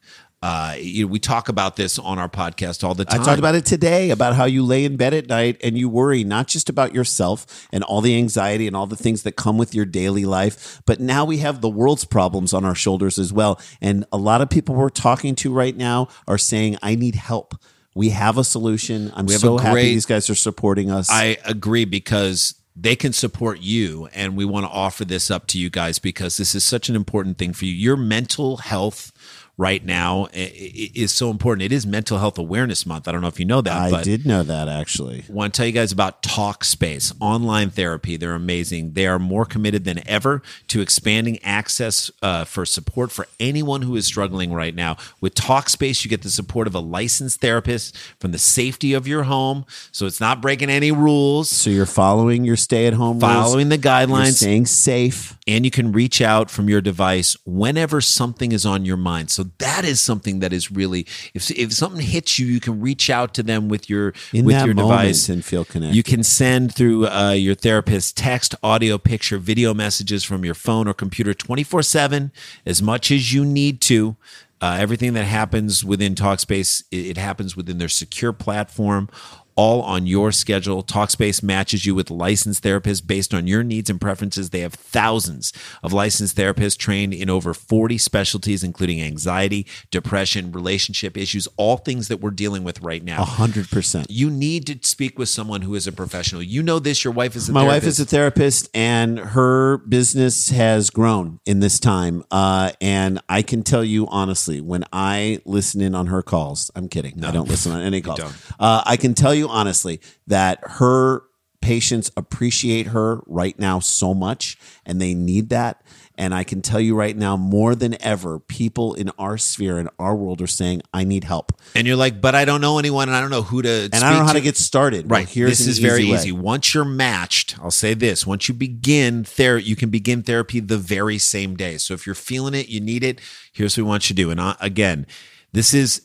Uh, 0.43 0.75
you 0.77 1.03
know, 1.05 1.11
we 1.11 1.17
talk 1.17 1.49
about 1.49 1.77
this 1.77 1.97
on 1.97 2.19
our 2.19 2.29
podcast 2.29 2.83
all 2.83 2.93
the 2.93 3.05
time. 3.05 3.21
I 3.21 3.25
talked 3.25 3.39
about 3.39 3.55
it 3.55 3.65
today 3.65 4.11
about 4.11 4.35
how 4.35 4.45
you 4.45 4.63
lay 4.63 4.85
in 4.85 4.97
bed 4.97 5.15
at 5.15 5.27
night 5.27 5.59
and 5.63 5.75
you 5.75 5.89
worry 5.89 6.23
not 6.23 6.45
just 6.47 6.69
about 6.69 6.93
yourself 6.93 7.67
and 7.71 7.83
all 7.83 8.01
the 8.01 8.15
anxiety 8.15 8.67
and 8.67 8.75
all 8.75 8.85
the 8.85 8.95
things 8.95 9.23
that 9.23 9.35
come 9.35 9.57
with 9.57 9.73
your 9.73 9.85
daily 9.85 10.25
life, 10.25 10.83
but 10.85 10.99
now 10.99 11.25
we 11.25 11.39
have 11.39 11.61
the 11.61 11.69
world's 11.69 12.05
problems 12.05 12.53
on 12.53 12.63
our 12.63 12.75
shoulders 12.75 13.17
as 13.17 13.33
well. 13.33 13.59
And 13.81 14.05
a 14.11 14.17
lot 14.17 14.41
of 14.41 14.51
people 14.51 14.75
we're 14.75 14.89
talking 14.89 15.33
to 15.37 15.51
right 15.51 15.75
now 15.75 16.09
are 16.27 16.37
saying, 16.37 16.77
I 16.83 16.93
need 16.93 17.15
help. 17.15 17.55
We 17.95 18.09
have 18.09 18.37
a 18.37 18.43
solution. 18.43 19.11
I'm 19.15 19.27
so 19.29 19.57
a 19.57 19.61
happy 19.61 19.83
these 19.83 20.05
guys 20.05 20.29
are 20.29 20.35
supporting 20.35 20.91
us. 20.91 21.09
I 21.09 21.37
agree 21.45 21.85
because 21.85 22.55
they 22.75 22.95
can 22.95 23.13
support 23.13 23.61
you, 23.61 24.09
and 24.13 24.35
we 24.35 24.43
want 24.43 24.65
to 24.65 24.69
offer 24.69 25.05
this 25.05 25.31
up 25.31 25.47
to 25.47 25.57
you 25.57 25.69
guys 25.69 25.97
because 25.97 26.35
this 26.35 26.53
is 26.53 26.65
such 26.65 26.89
an 26.89 26.95
important 26.95 27.37
thing 27.37 27.53
for 27.53 27.63
you. 27.63 27.71
Your 27.71 27.95
mental 27.95 28.57
health 28.57 29.13
right 29.57 29.85
now 29.85 30.27
i- 30.33 30.37
i- 30.39 30.91
is 30.93 31.13
so 31.13 31.29
important. 31.31 31.63
It 31.63 31.71
is 31.71 31.85
Mental 31.85 32.17
Health 32.19 32.37
Awareness 32.37 32.85
Month. 32.85 33.07
I 33.07 33.11
don't 33.13 33.21
know 33.21 33.27
if 33.27 33.39
you 33.39 33.45
know 33.45 33.61
that. 33.61 33.93
I 33.93 34.03
did 34.03 34.25
know 34.25 34.43
that 34.43 34.67
actually. 34.67 35.23
want 35.29 35.53
to 35.53 35.57
tell 35.57 35.65
you 35.65 35.71
guys 35.71 35.91
about 35.91 36.21
Talkspace 36.21 37.13
online 37.19 37.69
therapy. 37.69 38.17
They're 38.17 38.35
amazing. 38.35 38.93
They 38.93 39.07
are 39.07 39.19
more 39.19 39.45
committed 39.45 39.83
than 39.85 40.05
ever 40.07 40.41
to 40.67 40.81
expanding 40.81 41.39
access 41.43 42.11
uh, 42.21 42.43
for 42.45 42.65
support 42.65 43.11
for 43.11 43.27
anyone 43.39 43.81
who 43.83 43.95
is 43.95 44.05
struggling 44.05 44.51
right 44.53 44.75
now. 44.75 44.97
With 45.21 45.35
Talkspace, 45.35 46.03
you 46.03 46.09
get 46.09 46.21
the 46.21 46.29
support 46.29 46.67
of 46.67 46.75
a 46.75 46.79
licensed 46.79 47.39
therapist 47.41 47.95
from 48.19 48.31
the 48.31 48.37
safety 48.37 48.93
of 48.93 49.07
your 49.07 49.23
home, 49.23 49.65
so 49.91 50.05
it's 50.05 50.19
not 50.19 50.41
breaking 50.41 50.69
any 50.69 50.91
rules. 50.91 51.49
So 51.49 51.69
you're 51.69 51.85
following 51.85 52.43
your 52.43 52.57
stay 52.57 52.87
at 52.87 52.93
home 52.93 53.19
Following 53.19 53.69
the 53.69 53.75
You're 53.77 53.83
guidelines, 53.83 54.33
staying 54.37 54.65
safe. 54.65 55.37
and 55.47 55.63
you 55.65 55.71
can 55.71 55.91
reach 55.91 56.21
out 56.21 56.51
from 56.51 56.67
your 56.69 56.81
device 56.81 57.37
whenever 57.45 58.01
something 58.01 58.51
is 58.51 58.65
on 58.65 58.85
your 58.85 58.97
mind. 58.97 59.29
So 59.31 59.44
that 59.59 59.85
is 59.85 59.99
something 59.99 60.39
that 60.39 60.53
is 60.53 60.71
really 60.71 61.01
if 61.33 61.49
if 61.51 61.73
something 61.73 62.01
hits 62.01 62.39
you, 62.39 62.47
you 62.47 62.59
can 62.59 62.79
reach 62.79 63.09
out 63.09 63.33
to 63.35 63.43
them 63.43 63.69
with 63.69 63.89
your 63.89 64.13
In 64.33 64.45
with 64.45 64.63
your 64.65 64.73
device 64.73 65.29
and 65.29 65.43
feel 65.43 65.65
connected. 65.65 65.95
You 65.95 66.03
can 66.03 66.23
send 66.23 66.73
through 66.73 67.07
uh, 67.07 67.31
your 67.31 67.55
therapist 67.55 68.17
text, 68.17 68.55
audio, 68.63 68.97
picture, 68.97 69.37
video 69.37 69.73
messages 69.73 70.23
from 70.23 70.45
your 70.45 70.55
phone 70.55 70.87
or 70.87 70.93
computer 70.93 71.33
24 71.33 71.83
7 71.83 72.31
as 72.65 72.81
much 72.81 73.11
as 73.11 73.33
you 73.33 73.45
need 73.45 73.81
to. 73.81 74.15
Uh, 74.61 74.77
everything 74.79 75.13
that 75.13 75.25
happens 75.25 75.83
within 75.83 76.15
Talkspace, 76.15 76.83
it, 76.89 77.05
it 77.05 77.17
happens 77.17 77.55
within 77.57 77.77
their 77.77 77.89
secure 77.89 78.33
platform. 78.33 79.09
All 79.55 79.81
on 79.81 80.05
your 80.05 80.31
schedule. 80.31 80.83
Talkspace 80.83 81.41
matches 81.41 81.85
you 81.85 81.95
with 81.95 82.09
licensed 82.09 82.63
therapists 82.63 83.05
based 83.05 83.33
on 83.33 83.47
your 83.47 83.63
needs 83.63 83.89
and 83.89 83.99
preferences. 83.99 84.49
They 84.49 84.59
have 84.59 84.73
thousands 84.73 85.53
of 85.81 85.93
licensed 85.93 86.35
therapists 86.35 86.77
trained 86.77 87.13
in 87.13 87.29
over 87.29 87.53
40 87.53 87.97
specialties, 87.97 88.63
including 88.63 89.01
anxiety, 89.01 89.65
depression, 89.91 90.51
relationship 90.51 91.17
issues, 91.17 91.47
all 91.57 91.77
things 91.77 92.07
that 92.09 92.17
we're 92.17 92.31
dealing 92.31 92.63
with 92.63 92.81
right 92.81 93.03
now. 93.03 93.21
A 93.21 93.25
hundred 93.25 93.69
percent. 93.69 94.07
You 94.09 94.29
need 94.29 94.67
to 94.67 94.77
speak 94.87 95.17
with 95.17 95.29
someone 95.29 95.61
who 95.61 95.75
is 95.75 95.87
a 95.87 95.91
professional. 95.91 96.41
You 96.41 96.61
know 96.61 96.79
this. 96.79 97.03
Your 97.03 97.13
wife 97.13 97.35
is 97.35 97.49
a 97.49 97.53
My 97.53 97.63
wife 97.63 97.83
is 97.83 97.99
a 97.99 98.05
therapist, 98.05 98.69
and 98.73 99.17
her 99.19 99.77
business 99.77 100.49
has 100.49 100.89
grown 100.89 101.39
in 101.45 101.59
this 101.59 101.79
time. 101.79 102.23
Uh, 102.31 102.71
and 102.81 103.21
I 103.29 103.41
can 103.41 103.63
tell 103.63 103.83
you 103.83 104.07
honestly, 104.07 104.61
when 104.61 104.83
I 104.91 105.39
listen 105.45 105.81
in 105.81 105.95
on 105.95 106.07
her 106.07 106.21
calls, 106.21 106.71
I'm 106.75 106.89
kidding. 106.89 107.23
I 107.23 107.31
don't 107.31 107.47
listen 107.47 107.71
on 107.71 107.81
any 107.81 108.01
calls. 108.01 108.19
Uh, 108.59 108.83
I 108.85 108.97
can 108.97 109.13
tell 109.13 109.33
you 109.33 109.44
honestly 109.47 109.99
that 110.27 110.59
her 110.63 111.23
patients 111.61 112.11
appreciate 112.15 112.87
her 112.87 113.21
right 113.25 113.57
now 113.57 113.79
so 113.79 114.13
much, 114.13 114.55
and 114.85 115.01
they 115.01 115.15
need 115.15 115.49
that. 115.49 115.81
And 116.17 116.33
I 116.33 116.43
can 116.43 116.61
tell 116.61 116.79
you 116.79 116.95
right 116.95 117.17
now, 117.17 117.35
more 117.35 117.73
than 117.75 117.99
ever, 118.01 118.39
people 118.39 118.93
in 118.93 119.09
our 119.17 119.37
sphere 119.37 119.79
in 119.79 119.89
our 119.99 120.15
world 120.15 120.41
are 120.41 120.47
saying, 120.47 120.83
"I 120.93 121.03
need 121.03 121.23
help," 121.25 121.51
and 121.73 121.85
you're 121.87 121.95
like, 121.97 122.21
but 122.21 122.35
I 122.35 122.45
don't 122.45 122.61
know 122.61 122.77
anyone, 122.79 123.09
and 123.09 123.15
I 123.17 123.19
don't 123.19 123.31
know 123.31 123.41
who 123.41 123.61
to. 123.63 123.89
and 123.91 123.95
I 123.95 124.11
don't 124.11 124.19
know 124.19 124.25
how 124.25 124.33
to 124.33 124.41
get 124.41 124.55
started. 124.57 125.09
Well, 125.09 125.19
Right. 125.21 125.27
here's 125.27 125.57
this 125.57 125.67
is 125.67 125.79
very 125.79 126.05
way. 126.05 126.15
easy. 126.15 126.31
Once 126.31 126.73
you're 126.73 126.85
matched, 126.85 127.57
I'll 127.59 127.71
say 127.71 127.95
this: 127.95 128.25
once 128.27 128.47
you 128.47 128.53
begin 128.53 129.23
therapy, 129.25 129.65
you 129.65 129.75
can 129.75 129.89
begin 129.89 130.21
therapy 130.23 130.59
the 130.61 130.77
very 130.77 131.17
same 131.17 131.55
day. 131.57 131.77
So 131.79 131.93
if 131.95 132.05
you're 132.05 132.15
feeling 132.15 132.53
it, 132.53 132.69
you 132.69 132.79
need 132.79 133.03
it. 133.03 133.19
Here's 133.51 133.75
what 133.75 133.83
we 133.83 133.89
want 133.89 134.09
you 134.09 134.15
to 134.15 134.21
do. 134.21 134.29
And 134.31 134.39
uh, 134.39 134.55
again, 134.61 135.05
this 135.51 135.73
is 135.73 136.01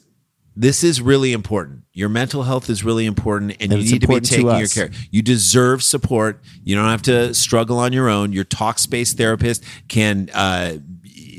this 0.56 0.84
is 0.84 1.00
really 1.00 1.32
important. 1.32 1.84
Your 1.92 2.08
mental 2.08 2.42
health 2.42 2.68
is 2.70 2.84
really 2.84 3.06
important, 3.06 3.52
and, 3.60 3.72
And 3.72 3.82
you 3.82 3.92
need 3.92 4.00
to 4.02 4.06
be 4.08 4.14
important 4.14 4.26
to 4.26 4.36
taking 4.36 4.58
your 4.58 4.68
care. 4.68 4.90
You 5.10 5.22
deserve 5.22 5.82
support. 5.82 6.40
You 6.64 6.76
don't 6.76 6.88
have 6.88 7.02
to 7.02 7.34
struggle 7.34 7.78
on 7.78 7.92
your 7.92 8.08
own. 8.08 8.32
Your 8.32 8.44
Talkspace 8.44 9.14
therapist 9.14 9.64
can. 9.88 10.30
Uh, 10.32 10.78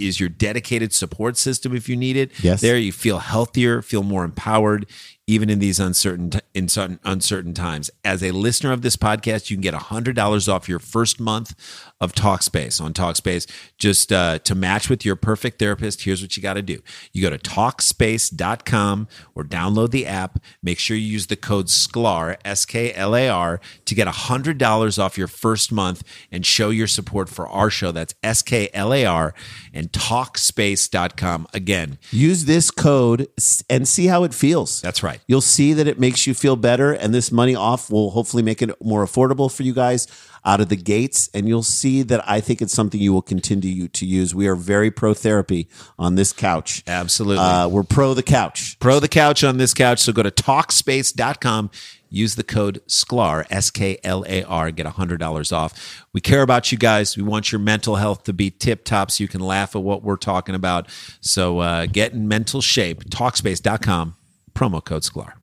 is 0.02 0.20
your 0.20 0.30
dedicated 0.30 0.94
support 0.94 1.38
system 1.38 1.76
if 1.76 1.88
you 1.88 1.96
need 1.96 2.18
it. 2.18 2.32
Yes. 2.44 2.62
There 2.62 2.78
you 2.78 2.92
feel 2.92 3.20
healthier, 3.20 3.82
feel 3.82 4.04
more 4.04 4.24
empowered, 4.24 4.88
even 5.28 5.50
in 5.50 5.60
these 5.60 5.80
uncertain 5.80 6.32
in 6.54 6.68
certain 6.68 7.00
uncertain 7.04 7.54
times. 7.54 7.92
As 8.04 8.24
a 8.24 8.32
listener 8.32 8.72
of 8.72 8.82
this 8.82 8.96
podcast, 8.96 9.50
you 9.50 9.56
can 9.56 9.62
get 9.62 9.74
hundred 9.74 10.16
dollars 10.16 10.50
off 10.50 10.68
your 10.68 10.80
first 10.80 11.20
month 11.20 11.54
of 12.02 12.12
Talkspace 12.14 12.82
on 12.82 12.94
Talkspace. 12.94 13.50
Just 13.78 14.12
uh, 14.12 14.40
to 14.40 14.54
match 14.56 14.90
with 14.90 15.06
your 15.06 15.16
perfect 15.16 15.60
therapist, 15.60 16.02
here's 16.02 16.22
what 16.22 16.36
you 16.36 16.44
got 16.44 16.56
to 16.56 16.62
do: 16.62 16.82
you 17.14 17.22
go 17.22 17.30
to 17.30 17.38
Talkspace.com 17.38 19.08
or 19.36 19.44
download 19.44 19.92
the 19.92 20.06
app. 20.06 20.40
Make 20.62 20.80
sure 20.80 20.98
you 20.98 21.06
use 21.08 21.28
the 21.28 21.36
code 21.38 21.68
SKLAR 21.68 22.36
S 22.44 22.66
K 22.66 22.94
L 22.94 23.16
A 23.16 23.30
R 23.30 23.62
to 23.86 23.96
get 23.96 24.08
hundred 24.08 24.58
dollars 24.58 24.98
off 25.00 25.18
your 25.18 25.28
first 25.28 25.72
month 25.72 26.04
and 26.32 26.46
show 26.46 26.70
your 26.72 26.88
support 26.88 27.30
for 27.30 27.48
our 27.48 27.70
show. 27.70 27.92
That's 27.92 28.16
S 28.24 28.42
K 28.42 28.70
L 28.74 28.94
A 28.94 29.06
R 29.06 29.34
and 29.74 29.92
Talkspace.com. 29.92 31.48
Again, 31.54 32.00
Use 32.12 32.46
this 32.46 32.72
code 32.72 33.28
and 33.70 33.88
see 33.88 34.08
how 34.08 34.24
it 34.24 34.34
feels. 34.34 34.82
that's 34.82 35.04
right. 35.04 35.20
You'll 35.28 35.42
see 35.42 35.74
that 35.74 35.88
it 35.88 36.00
makes 36.00 36.26
you 36.26 36.34
feel 36.34 36.56
better, 36.56 36.92
and 36.92 37.14
this 37.14 37.32
money 37.32 37.54
off 37.56 37.92
will 37.92 38.12
hopefully 38.12 38.42
make 38.44 38.62
it 38.62 38.70
more 38.82 39.06
affordable 39.06 39.54
for 39.54 39.64
you 39.64 39.74
guys 39.74 40.08
out 40.44 40.60
of 40.60 40.70
the 40.70 40.76
gates. 40.76 41.30
And 41.34 41.48
you'll 41.48 41.62
see 41.62 41.91
that 42.04 42.28
I 42.28 42.40
think 42.40 42.62
it's 42.62 42.74
something 42.74 43.00
you 43.00 43.14
will 43.14 43.22
continue 43.22 43.88
to 43.90 44.06
use. 44.06 44.34
We 44.34 44.48
are 44.48 44.56
very 44.56 44.92
pro 44.92 45.14
therapy 45.14 45.68
on 46.00 46.16
this 46.16 46.34
couch. 46.34 46.84
Absolutely. 46.88 47.44
Uh, 47.44 47.68
we're 47.68 47.84
pro 47.84 48.14
the 48.14 48.24
couch. 48.24 48.78
Pro 48.80 49.00
the 49.00 49.08
couch 49.08 49.44
on 49.44 49.58
this 49.58 49.74
couch. 49.74 50.00
So 50.00 50.14
go 50.14 50.24
to 50.24 50.32
Talkspace.com. 50.32 51.72
Use 52.14 52.36
the 52.36 52.44
code 52.44 52.82
SKLAR, 52.88 53.46
S 53.50 53.72
K 53.72 53.98
L 54.04 54.26
A 54.28 54.44
R, 54.44 54.70
get 54.72 54.86
$100 54.86 55.54
off. 55.54 56.06
We 56.12 56.20
care 56.20 56.42
about 56.42 56.70
you 56.70 56.78
guys. 56.78 57.16
We 57.16 57.24
want 57.24 57.54
your 57.54 57.60
mental 57.60 57.96
health 57.96 58.24
to 58.26 58.34
be 58.34 58.52
tip 58.52 58.84
top 58.84 59.12
so 59.12 59.24
you 59.24 59.30
can 59.30 59.40
laugh 59.40 59.78
at 59.78 59.82
what 59.82 60.04
we're 60.04 60.18
talking 60.18 60.54
about. 60.54 60.90
So 61.22 61.60
uh, 61.60 61.86
get 61.86 62.12
in 62.12 62.28
mental 62.28 62.60
shape. 62.60 63.06
Talkspace.com, 63.06 64.18
promo 64.54 64.84
code 64.84 65.04
SKLAR. 65.04 65.41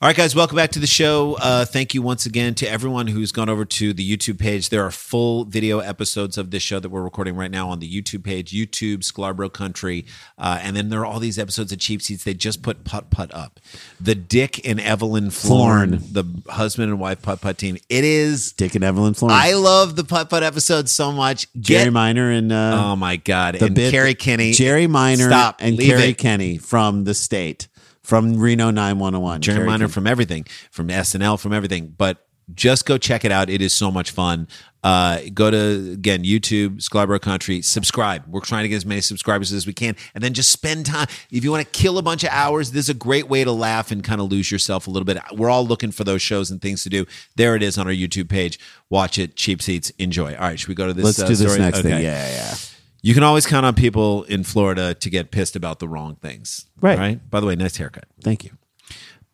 All 0.00 0.06
right, 0.08 0.14
guys, 0.14 0.32
welcome 0.32 0.54
back 0.54 0.70
to 0.70 0.78
the 0.78 0.86
show. 0.86 1.36
Uh, 1.40 1.64
thank 1.64 1.92
you 1.92 2.02
once 2.02 2.24
again 2.24 2.54
to 2.54 2.70
everyone 2.70 3.08
who's 3.08 3.32
gone 3.32 3.48
over 3.48 3.64
to 3.64 3.92
the 3.92 4.16
YouTube 4.16 4.38
page. 4.38 4.68
There 4.68 4.84
are 4.84 4.92
full 4.92 5.44
video 5.44 5.80
episodes 5.80 6.38
of 6.38 6.52
this 6.52 6.62
show 6.62 6.78
that 6.78 6.88
we're 6.88 7.02
recording 7.02 7.34
right 7.34 7.50
now 7.50 7.68
on 7.70 7.80
the 7.80 7.90
YouTube 7.92 8.22
page, 8.22 8.52
YouTube, 8.52 8.98
Sklarbro 8.98 9.52
Country. 9.52 10.06
Uh, 10.38 10.60
and 10.62 10.76
then 10.76 10.90
there 10.90 11.00
are 11.00 11.04
all 11.06 11.18
these 11.18 11.36
episodes 11.36 11.72
of 11.72 11.80
Cheap 11.80 12.00
Seats. 12.00 12.22
They 12.22 12.32
just 12.32 12.62
put 12.62 12.84
Putt 12.84 13.10
Putt 13.10 13.34
up. 13.34 13.58
The 14.00 14.14
Dick 14.14 14.64
and 14.64 14.78
Evelyn 14.80 15.30
Florn, 15.30 15.98
the 16.12 16.22
husband 16.48 16.92
and 16.92 17.00
wife 17.00 17.20
Putt 17.20 17.40
Putt 17.40 17.58
team. 17.58 17.76
It 17.88 18.04
is. 18.04 18.52
Dick 18.52 18.76
and 18.76 18.84
Evelyn 18.84 19.14
Florn. 19.14 19.32
I 19.34 19.54
love 19.54 19.96
the 19.96 20.04
Putt 20.04 20.30
Putt 20.30 20.44
episode 20.44 20.88
so 20.88 21.10
much. 21.10 21.52
Jerry 21.58 21.86
Get- 21.86 21.92
Minor 21.92 22.30
and 22.30 22.52
uh, 22.52 22.82
Oh, 22.92 22.94
my 22.94 23.16
God. 23.16 23.56
the 23.56 23.66
and 23.66 23.74
bit- 23.74 23.92
Kerri 23.92 24.16
Kenney. 24.16 24.52
Jerry 24.52 24.86
Minor 24.86 25.26
Stop. 25.26 25.56
and 25.58 25.76
Carrie 25.76 26.10
it. 26.10 26.18
Kenny 26.18 26.56
from 26.56 27.02
the 27.02 27.14
state, 27.14 27.66
from 28.08 28.38
Reno 28.38 28.70
911. 28.70 29.42
Jerry 29.42 29.66
Minor 29.66 29.84
Kenney. 29.84 29.92
from 29.92 30.06
everything, 30.06 30.46
from 30.70 30.88
SNL, 30.88 31.38
from 31.38 31.52
everything. 31.52 31.94
But 31.96 32.24
just 32.54 32.86
go 32.86 32.96
check 32.96 33.26
it 33.26 33.30
out. 33.30 33.50
It 33.50 33.60
is 33.60 33.74
so 33.74 33.90
much 33.90 34.10
fun. 34.12 34.48
Uh, 34.82 35.20
go 35.34 35.50
to 35.50 35.92
again 35.92 36.22
YouTube, 36.24 36.76
Sklarbro 36.76 37.20
Country. 37.20 37.60
Subscribe. 37.60 38.24
We're 38.26 38.40
trying 38.40 38.62
to 38.62 38.70
get 38.70 38.76
as 38.76 38.86
many 38.86 39.02
subscribers 39.02 39.52
as 39.52 39.66
we 39.66 39.74
can, 39.74 39.94
and 40.14 40.24
then 40.24 40.32
just 40.32 40.50
spend 40.50 40.86
time. 40.86 41.06
If 41.30 41.44
you 41.44 41.50
want 41.50 41.70
to 41.70 41.70
kill 41.78 41.98
a 41.98 42.02
bunch 42.02 42.24
of 42.24 42.30
hours, 42.30 42.70
this 42.70 42.86
is 42.86 42.88
a 42.88 42.94
great 42.94 43.28
way 43.28 43.44
to 43.44 43.52
laugh 43.52 43.90
and 43.90 44.02
kind 44.02 44.22
of 44.22 44.30
lose 44.30 44.50
yourself 44.50 44.86
a 44.86 44.90
little 44.90 45.04
bit. 45.04 45.18
We're 45.34 45.50
all 45.50 45.66
looking 45.66 45.90
for 45.90 46.04
those 46.04 46.22
shows 46.22 46.50
and 46.50 46.62
things 46.62 46.82
to 46.84 46.88
do. 46.88 47.04
There 47.36 47.54
it 47.56 47.62
is 47.62 47.76
on 47.76 47.86
our 47.86 47.92
YouTube 47.92 48.30
page. 48.30 48.58
Watch 48.88 49.18
it. 49.18 49.36
Cheap 49.36 49.60
seats. 49.60 49.90
Enjoy. 49.98 50.32
All 50.34 50.40
right, 50.40 50.58
should 50.58 50.70
we 50.70 50.74
go 50.74 50.86
to 50.86 50.94
this? 50.94 51.04
Let's 51.04 51.20
uh, 51.20 51.26
do 51.26 51.34
this 51.34 51.40
story? 51.52 51.58
next 51.58 51.80
Okay. 51.80 51.90
thing. 51.90 52.02
Yeah, 52.04 52.26
yeah. 52.30 52.54
You 53.02 53.14
can 53.14 53.22
always 53.22 53.46
count 53.46 53.64
on 53.64 53.74
people 53.74 54.24
in 54.24 54.42
Florida 54.44 54.92
to 54.94 55.10
get 55.10 55.30
pissed 55.30 55.54
about 55.56 55.78
the 55.78 55.88
wrong 55.88 56.16
things. 56.16 56.66
Right. 56.80 56.98
Right. 56.98 57.30
By 57.30 57.40
the 57.40 57.46
way, 57.46 57.54
nice 57.56 57.76
haircut. 57.76 58.04
Thank 58.22 58.44
you. 58.44 58.50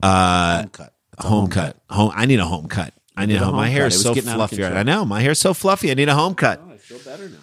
Uh, 0.03 0.59
Home 0.63 0.69
cut. 0.71 0.95
It's 1.15 1.25
a 1.25 1.29
home 1.29 1.49
cut. 1.49 1.77
Home. 1.91 2.13
I 2.15 2.27
need 2.27 2.41
a 2.41 2.45
home 2.45 2.69
cut. 2.69 2.93
I 3.17 3.27
need 3.27 3.37
a 3.37 3.43
a 3.43 3.45
home. 3.47 3.55
My 3.57 3.69
hair 3.69 3.85
cut. 3.85 3.93
is 3.95 4.01
It 4.01 4.03
so 4.03 4.15
getting 4.15 4.29
out 4.31 4.35
of 4.35 4.39
fluffy. 4.51 4.57
right 4.63 4.69
control. 4.69 4.81
I 4.81 4.83
know 4.83 5.05
my 5.05 5.21
hair 5.21 5.31
is 5.31 5.39
so 5.39 5.55
fluffy. 5.55 5.91
I 5.91 5.95
need 5.95 6.09
a 6.09 6.15
home 6.15 6.35
cut. 6.35 6.61
I 6.69 6.77
feel 6.77 6.99
better 6.99 7.29
now. 7.29 7.39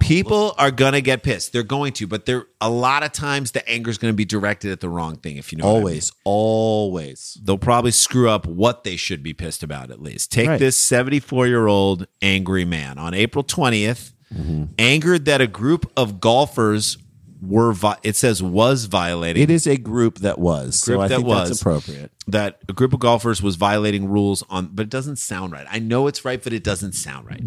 People 0.00 0.54
are 0.58 0.70
gonna 0.70 1.00
get 1.00 1.22
pissed. 1.22 1.52
They're 1.52 1.62
going 1.62 1.92
to, 1.94 2.06
but 2.06 2.26
they're 2.26 2.46
a 2.60 2.68
lot 2.68 3.02
of 3.02 3.12
times 3.12 3.52
the 3.52 3.66
anger 3.68 3.90
is 3.90 3.96
gonna 3.98 4.12
be 4.12 4.24
directed 4.24 4.70
at 4.70 4.80
the 4.80 4.88
wrong 4.88 5.16
thing. 5.16 5.36
If 5.36 5.50
you 5.52 5.58
know, 5.58 5.64
what 5.66 5.70
I 5.70 5.74
mean. 5.74 5.82
Always, 5.82 6.12
always. 6.24 7.38
they'll 7.42 7.58
probably 7.58 7.90
screw 7.90 8.28
up 8.28 8.46
what 8.46 8.84
they 8.84 8.96
should 8.96 9.22
be 9.22 9.32
pissed 9.32 9.62
about. 9.62 9.90
At 9.90 10.00
least 10.02 10.30
take 10.32 10.48
Right. 10.48 10.58
this 10.58 10.76
seventy-four-year-old 10.76 12.06
angry 12.22 12.64
man 12.64 12.98
on 12.98 13.14
April 13.14 13.44
20th 13.44 14.12
Mm-hmm. 14.36 14.64
angered 14.78 15.24
that 15.26 15.40
a 15.40 15.46
group 15.46 15.90
of 15.96 16.20
golfers 16.20 16.98
were. 17.40 17.72
Vi- 17.72 17.98
it 18.02 18.16
says 18.16 18.42
was 18.42 18.86
violating. 18.86 19.42
It 19.42 19.50
is 19.50 19.66
a 19.66 19.76
group 19.76 20.18
that 20.20 20.38
was. 20.38 20.82
Group 20.82 20.96
so 20.98 21.00
I 21.02 21.08
that 21.08 21.16
think 21.16 21.26
was. 21.28 21.48
that's 21.50 21.60
appropriate. 21.60 22.10
that 22.26 22.58
a 22.68 22.72
group 22.72 22.92
of 22.92 23.00
golfers 23.00 23.42
was 23.42 23.56
violating 23.56 24.08
rules 24.08 24.42
on, 24.50 24.70
but 24.72 24.84
it 24.84 24.90
doesn't 24.90 25.16
sound 25.16 25.52
right. 25.52 25.66
I 25.70 25.78
know 25.78 26.06
it's 26.06 26.24
right, 26.24 26.42
but 26.42 26.52
it 26.52 26.64
doesn't 26.64 26.92
sound 26.92 27.26
right. 27.26 27.42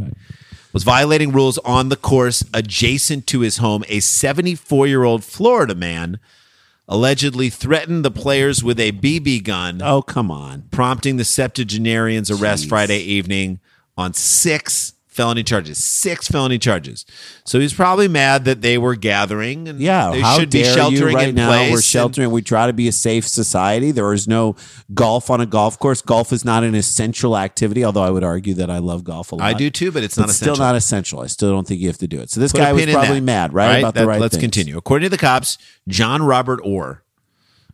Was 0.73 0.83
violating 0.83 1.31
rules 1.31 1.57
on 1.59 1.89
the 1.89 1.95
course 1.95 2.43
adjacent 2.53 3.25
to 3.27 3.39
his 3.39 3.57
home. 3.57 3.83
A 3.87 3.99
74 3.99 4.85
year 4.87 5.03
old 5.03 5.23
Florida 5.23 5.73
man 5.75 6.19
allegedly 6.87 7.49
threatened 7.49 8.05
the 8.05 8.11
players 8.11 8.63
with 8.63 8.79
a 8.79 8.91
BB 8.93 9.43
gun, 9.43 9.81
Oh, 9.81 10.01
come 10.01 10.29
on. 10.31 10.63
prompting 10.71 11.17
the 11.17 11.25
septuagenarians' 11.25 12.29
arrest 12.31 12.65
Jeez. 12.65 12.69
Friday 12.69 12.99
evening 12.99 13.59
on 13.97 14.13
six 14.13 14.93
felony 15.17 15.43
charges. 15.43 15.83
Six 15.83 16.27
felony 16.29 16.57
charges. 16.59 17.05
So 17.43 17.59
he's 17.59 17.73
probably 17.73 18.07
mad 18.07 18.45
that 18.45 18.61
they 18.61 18.77
were 18.77 18.95
gathering 18.95 19.67
and 19.67 19.79
Yeah, 19.79 20.11
they 20.11 20.21
how 20.21 20.37
should 20.39 20.51
be 20.51 20.61
dare 20.63 20.73
sheltering 20.75 21.09
you 21.11 21.15
right 21.17 21.33
now? 21.33 21.49
We're 21.49 21.73
and- 21.73 21.83
sheltering. 21.83 22.31
We 22.31 22.41
try 22.41 22.67
to 22.67 22.73
be 22.73 22.87
a 22.87 22.91
safe 22.93 23.27
society. 23.27 23.91
There 23.91 24.13
is 24.13 24.27
no 24.27 24.55
golf 24.93 25.29
on 25.29 25.41
a 25.41 25.45
golf 25.45 25.77
course. 25.79 26.01
Golf 26.01 26.31
is 26.31 26.45
not 26.45 26.63
an 26.63 26.75
essential 26.75 27.35
activity, 27.37 27.83
although 27.83 28.03
I 28.03 28.11
would 28.11 28.23
argue 28.23 28.53
that 28.53 28.69
I 28.69 28.77
love 28.77 29.03
golf 29.03 29.31
a 29.31 29.35
lot. 29.35 29.43
I 29.43 29.53
do 29.53 29.69
too, 29.69 29.91
but 29.91 30.03
it's 30.03 30.15
not 30.17 30.25
It's 30.29 30.35
essential. 30.35 30.55
still 30.55 30.65
not 30.65 30.75
essential. 30.75 31.19
I 31.21 31.27
still 31.27 31.51
don't 31.51 31.67
think 31.67 31.81
you 31.81 31.87
have 31.87 31.97
to 31.97 32.07
do 32.07 32.19
it. 32.21 32.29
So 32.29 32.39
this 32.39 32.51
Put 32.51 32.59
guy 32.61 32.71
was 32.71 32.85
probably 32.85 33.19
mad, 33.19 33.51
right? 33.53 33.79
About 33.79 33.95
the 33.95 34.01
That- 34.01 34.07
right 34.07 34.21
Let's 34.21 34.35
things. 34.35 34.43
continue. 34.43 34.77
According 34.77 35.07
to 35.07 35.09
the 35.09 35.17
cops, 35.17 35.57
John 35.87 36.21
Robert 36.21 36.59
Orr 36.63 37.03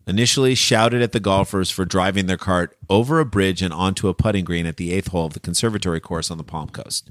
initially 0.05 0.53
shouted 0.55 1.01
at 1.01 1.11
the 1.13 1.19
golfers 1.19 1.69
for 1.71 1.85
driving 1.85 2.25
their 2.25 2.37
cart 2.37 2.77
over 2.89 3.19
a 3.19 3.25
bridge 3.25 3.61
and 3.61 3.73
onto 3.73 4.07
a 4.07 4.13
putting 4.13 4.43
green 4.43 4.65
at 4.65 4.77
the 4.77 4.91
eighth 4.91 5.07
hole 5.07 5.25
of 5.25 5.33
the 5.33 5.39
conservatory 5.39 5.99
course 5.99 6.29
on 6.29 6.37
the 6.37 6.43
Palm 6.43 6.69
Coast. 6.69 7.09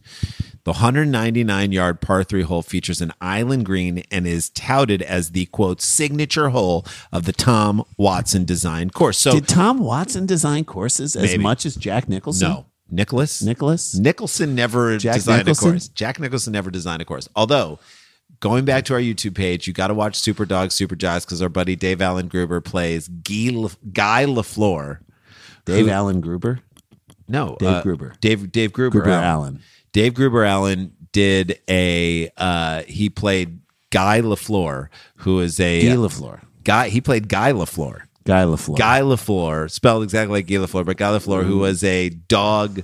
The 0.64 0.72
199 0.72 1.72
yard 1.72 2.00
par 2.00 2.22
three 2.24 2.42
hole 2.42 2.62
features 2.62 3.00
an 3.00 3.12
island 3.20 3.64
green 3.66 4.02
and 4.10 4.26
is 4.26 4.50
touted 4.50 5.02
as 5.02 5.30
the 5.30 5.46
quote 5.46 5.80
signature 5.80 6.50
hole 6.50 6.84
of 7.12 7.24
the 7.24 7.32
Tom 7.32 7.82
Watson 7.96 8.44
designed 8.44 8.92
course. 8.92 9.18
So, 9.18 9.32
Did 9.32 9.48
Tom 9.48 9.78
Watson 9.78 10.26
design 10.26 10.64
courses 10.64 11.16
as 11.16 11.30
Maybe. 11.30 11.42
much 11.42 11.64
as 11.66 11.74
Jack 11.76 12.08
Nicholson? 12.08 12.48
no. 12.50 12.66
Nicholas? 12.90 13.42
Nicholas? 13.42 13.94
Nicholson 13.94 14.54
never 14.54 14.98
Jack 14.98 15.14
designed 15.14 15.38
Nicholson? 15.46 15.68
a 15.68 15.72
course. 15.72 15.88
Jack 15.88 16.20
Nicholson 16.20 16.52
never 16.52 16.70
designed 16.70 17.00
a 17.00 17.06
course. 17.06 17.26
Although, 17.34 17.78
going 18.42 18.66
back 18.66 18.84
to 18.86 18.94
our 18.94 19.00
YouTube 19.00 19.34
page, 19.34 19.66
you 19.66 19.72
got 19.72 19.86
to 19.86 19.94
watch 19.94 20.16
Super 20.16 20.44
Dog, 20.44 20.72
Super 20.72 20.96
Jazz 20.96 21.24
because 21.24 21.40
our 21.40 21.48
buddy 21.48 21.76
Dave 21.76 22.02
Allen 22.02 22.28
Gruber 22.28 22.60
plays 22.60 23.08
Guy, 23.08 23.50
Le- 23.52 23.70
Guy 23.90 24.26
LaFleur, 24.26 24.98
Dave 25.64 25.88
Allen 25.88 26.20
Gruber. 26.20 26.58
No, 27.28 27.56
Dave 27.58 27.68
uh, 27.68 27.82
Gruber. 27.82 28.12
Dave 28.20 28.52
Dave 28.52 28.74
Gruber, 28.74 29.00
Gruber 29.00 29.10
Allen. 29.10 29.24
Allen. 29.24 29.62
Dave 29.92 30.12
Gruber 30.12 30.44
Allen 30.44 30.92
did 31.12 31.58
a. 31.70 32.30
Uh, 32.36 32.82
he 32.82 33.08
played 33.08 33.60
Guy 33.90 34.20
Lafleur, 34.20 34.88
who 35.16 35.40
is 35.40 35.58
a 35.60 35.88
Guy 35.88 35.94
Lafleur. 35.94 36.42
guy. 36.64 36.88
He 36.90 37.00
played 37.00 37.28
Guy 37.28 37.52
Lafleur. 37.52 38.02
Guy 38.24 38.44
Lafleur. 38.44 38.76
Guy 38.76 39.00
Lafleur, 39.00 39.70
spelled 39.70 40.02
exactly 40.02 40.38
like 40.38 40.46
Guy 40.46 40.56
Lafleur, 40.56 40.84
but 40.84 40.96
Guy 40.96 41.10
Lafleur, 41.10 41.44
who 41.44 41.58
was 41.58 41.82
a 41.84 42.08
dog, 42.08 42.82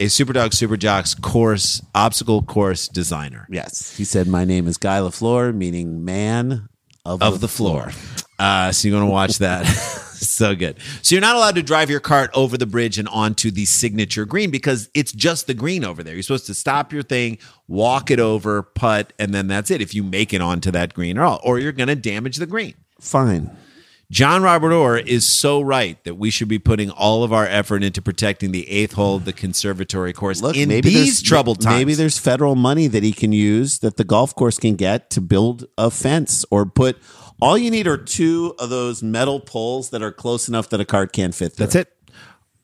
a 0.00 0.08
super 0.08 0.32
dog, 0.32 0.52
super 0.52 0.76
jocks 0.76 1.14
course 1.14 1.82
obstacle 1.94 2.42
course 2.42 2.88
designer 2.88 3.46
Yes. 3.50 3.96
He 3.96 4.04
said, 4.04 4.26
My 4.26 4.44
name 4.44 4.66
is 4.66 4.76
Guy 4.76 4.98
Lafleur, 4.98 5.54
meaning 5.54 6.04
man 6.04 6.68
of, 7.04 7.22
of 7.22 7.40
the 7.40 7.48
floor. 7.48 7.92
Uh, 8.38 8.72
so 8.72 8.88
you're 8.88 8.98
going 8.98 9.08
to 9.08 9.12
watch 9.12 9.38
that. 9.38 9.64
so 10.24 10.54
good. 10.54 10.78
So 11.02 11.14
you're 11.14 11.22
not 11.22 11.36
allowed 11.36 11.54
to 11.56 11.62
drive 11.62 11.90
your 11.90 12.00
cart 12.00 12.30
over 12.34 12.56
the 12.56 12.66
bridge 12.66 12.98
and 12.98 13.08
onto 13.08 13.50
the 13.50 13.64
signature 13.64 14.24
green 14.24 14.50
because 14.50 14.88
it's 14.94 15.12
just 15.12 15.46
the 15.46 15.54
green 15.54 15.84
over 15.84 16.02
there. 16.02 16.14
You're 16.14 16.22
supposed 16.22 16.46
to 16.46 16.54
stop 16.54 16.92
your 16.92 17.02
thing, 17.02 17.38
walk 17.68 18.10
it 18.10 18.20
over, 18.20 18.62
putt, 18.62 19.12
and 19.18 19.32
then 19.34 19.46
that's 19.46 19.70
it. 19.70 19.80
If 19.80 19.94
you 19.94 20.02
make 20.02 20.32
it 20.32 20.40
onto 20.40 20.70
that 20.72 20.94
green 20.94 21.18
at 21.18 21.22
all, 21.24 21.40
or 21.44 21.58
you're 21.58 21.72
going 21.72 21.88
to 21.88 21.96
damage 21.96 22.36
the 22.38 22.46
green. 22.46 22.74
Fine. 23.00 23.50
John 24.10 24.42
Robert 24.42 24.72
Orr 24.72 24.98
is 24.98 25.26
so 25.26 25.60
right 25.60 26.02
that 26.04 26.16
we 26.16 26.30
should 26.30 26.48
be 26.48 26.58
putting 26.58 26.90
all 26.90 27.24
of 27.24 27.32
our 27.32 27.46
effort 27.46 27.82
into 27.82 28.02
protecting 28.02 28.52
the 28.52 28.68
eighth 28.70 28.92
hole 28.92 29.16
of 29.16 29.24
the 29.24 29.32
conservatory 29.32 30.12
course 30.12 30.42
Look, 30.42 30.56
in 30.56 30.68
maybe 30.68 30.90
these 30.90 31.22
troubled 31.22 31.60
times. 31.60 31.76
Maybe 31.76 31.94
there's 31.94 32.18
federal 32.18 32.54
money 32.54 32.86
that 32.86 33.02
he 33.02 33.12
can 33.12 33.32
use 33.32 33.78
that 33.78 33.96
the 33.96 34.04
golf 34.04 34.34
course 34.34 34.58
can 34.58 34.76
get 34.76 35.10
to 35.10 35.20
build 35.20 35.66
a 35.78 35.90
fence 35.90 36.44
or 36.50 36.66
put. 36.66 36.98
All 37.40 37.58
you 37.58 37.70
need 37.70 37.86
are 37.86 37.96
two 37.96 38.54
of 38.58 38.70
those 38.70 39.02
metal 39.02 39.40
poles 39.40 39.90
that 39.90 40.02
are 40.02 40.12
close 40.12 40.48
enough 40.48 40.68
that 40.70 40.80
a 40.80 40.84
cart 40.84 41.12
can't 41.12 41.34
fit 41.34 41.54
through. 41.54 41.66
that's 41.66 41.74
it. 41.74 41.90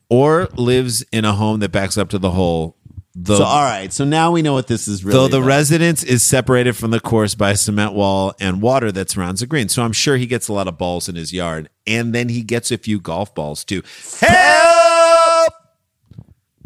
Or 0.09 0.47
lives 0.55 1.03
in 1.11 1.23
a 1.25 1.33
home 1.33 1.59
that 1.61 1.71
backs 1.71 1.97
up 1.97 2.09
to 2.09 2.19
the 2.19 2.31
hole. 2.31 2.77
Though, 3.13 3.35
So, 3.39 3.43
all 3.43 3.63
right. 3.63 3.91
So 3.91 4.05
now 4.05 4.31
we 4.31 4.41
know 4.41 4.53
what 4.53 4.67
this 4.67 4.87
is 4.87 5.03
really. 5.03 5.17
though 5.17 5.27
the 5.27 5.37
about. 5.37 5.47
residence 5.47 6.01
is 6.03 6.23
separated 6.23 6.77
from 6.77 6.91
the 6.91 6.99
course 7.01 7.35
by 7.35 7.51
a 7.51 7.55
cement 7.57 7.93
wall 7.93 8.33
and 8.39 8.61
water 8.61 8.91
that 8.93 9.09
surrounds 9.09 9.41
the 9.41 9.47
green. 9.47 9.67
So 9.67 9.83
I'm 9.83 9.91
sure 9.91 10.15
he 10.17 10.25
gets 10.27 10.47
a 10.47 10.53
lot 10.53 10.67
of 10.69 10.77
balls 10.77 11.09
in 11.09 11.15
his 11.15 11.33
yard. 11.33 11.69
And 11.85 12.13
then 12.15 12.29
he 12.29 12.41
gets 12.41 12.71
a 12.71 12.77
few 12.77 12.99
golf 13.01 13.35
balls 13.35 13.65
too. 13.65 13.83
Help! 14.19 15.53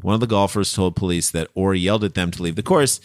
One 0.02 0.14
of 0.14 0.20
the 0.20 0.28
golfers 0.28 0.72
told 0.72 0.96
police 0.96 1.32
that 1.32 1.48
Orr 1.56 1.74
yelled 1.74 2.04
at 2.04 2.14
them 2.14 2.30
to 2.32 2.44
leave 2.44 2.56
the 2.56 2.64
course 2.64 3.00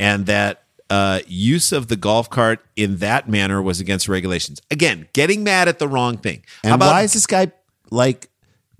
and 0.00 0.24
that 0.26 0.62
uh, 0.88 1.20
use 1.26 1.72
of 1.72 1.88
the 1.88 1.96
golf 1.96 2.30
cart 2.30 2.64
in 2.76 2.98
that 2.98 3.28
manner 3.28 3.60
was 3.60 3.78
against 3.80 4.08
regulations. 4.08 4.62
Again, 4.70 5.06
getting 5.12 5.44
mad 5.44 5.68
at 5.68 5.78
the 5.78 5.88
wrong 5.88 6.16
thing. 6.16 6.44
How 6.62 6.70
And 6.70 6.74
about 6.76 6.92
why 6.92 7.02
is 7.02 7.12
this 7.12 7.26
guy 7.26 7.52
like 7.90 8.30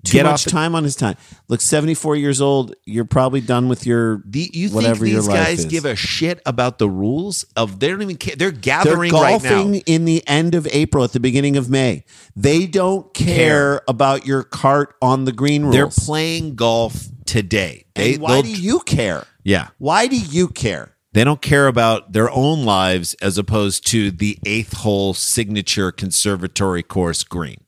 too 0.07 0.17
Get 0.19 0.25
much 0.25 0.45
time 0.45 0.73
on 0.75 0.83
his 0.83 0.95
time? 0.95 1.15
Look, 1.47 1.61
seventy 1.61 1.93
four 1.93 2.15
years 2.15 2.41
old. 2.41 2.75
You're 2.85 3.05
probably 3.05 3.41
done 3.41 3.67
with 3.69 3.85
your 3.85 4.21
the, 4.25 4.49
you 4.53 4.69
whatever 4.69 5.05
think 5.05 5.11
your 5.13 5.21
these 5.21 5.27
life 5.27 5.45
guys 5.45 5.59
is. 5.59 5.65
give 5.65 5.85
a 5.85 5.95
shit 5.95 6.41
about 6.45 6.79
the 6.79 6.89
rules 6.89 7.43
of 7.55 7.79
they 7.79 7.89
don't 7.89 8.01
even 8.01 8.17
care. 8.17 8.35
They're 8.35 8.51
gathering 8.51 9.11
They're 9.11 9.21
right 9.21 9.41
golfing 9.41 9.71
now. 9.73 9.79
in 9.85 10.05
the 10.05 10.23
end 10.27 10.55
of 10.55 10.67
April 10.71 11.03
at 11.03 11.11
the 11.13 11.19
beginning 11.19 11.57
of 11.57 11.69
May. 11.69 12.03
They 12.35 12.67
don't 12.67 13.13
care, 13.13 13.35
Care. 13.35 13.81
about 13.87 14.25
your 14.25 14.43
cart 14.43 14.95
on 15.01 15.25
the 15.25 15.31
green 15.31 15.63
rules. 15.63 15.75
They're 15.75 15.87
playing 16.05 16.55
golf 16.55 17.05
today. 17.25 17.85
They, 17.95 18.13
And 18.13 18.21
why 18.21 18.33
they'll- 18.41 18.41
do 18.43 18.61
you 18.61 18.79
care? 18.81 19.25
yeah. 19.43 19.69
Why 19.77 20.07
do 20.07 20.17
you 20.17 20.47
care? 20.47 20.93
They 21.13 21.23
don't 21.23 21.41
care 21.41 21.67
about 21.67 22.13
their 22.13 22.29
own 22.29 22.63
lives 22.63 23.15
as 23.23 23.39
opposed 23.39 23.87
to 23.87 24.11
the 24.11 24.37
eighth 24.45 24.73
hole 24.73 25.15
signature 25.15 25.91
conservatory 25.91 26.83
course 26.83 27.23
green. 27.23 27.61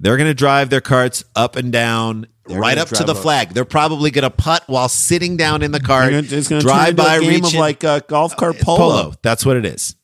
They're 0.00 0.16
going 0.16 0.28
to 0.30 0.34
drive 0.34 0.70
their 0.70 0.80
carts 0.80 1.24
up 1.34 1.56
and 1.56 1.72
down, 1.72 2.26
right 2.48 2.76
gonna 2.76 2.82
up 2.82 2.88
to 2.88 3.04
the 3.04 3.12
up. 3.14 3.18
flag. 3.18 3.50
They're 3.50 3.64
probably 3.64 4.10
going 4.10 4.22
to 4.22 4.30
putt 4.30 4.64
while 4.66 4.88
sitting 4.88 5.36
down 5.36 5.62
in 5.62 5.72
the 5.72 5.80
cart, 5.80 6.10
gonna- 6.10 6.22
it's 6.28 6.48
going 6.48 6.60
to 6.60 6.66
drive 6.66 6.94
by, 6.96 7.16
a 7.16 7.20
game 7.20 7.30
reach 7.42 7.54
of 7.54 7.58
like 7.60 7.82
uh, 7.84 8.00
golf 8.00 8.36
cart 8.36 8.58
polo. 8.60 8.78
polo. 8.78 9.14
That's 9.22 9.44
what 9.44 9.56
it 9.56 9.64
is. 9.64 9.96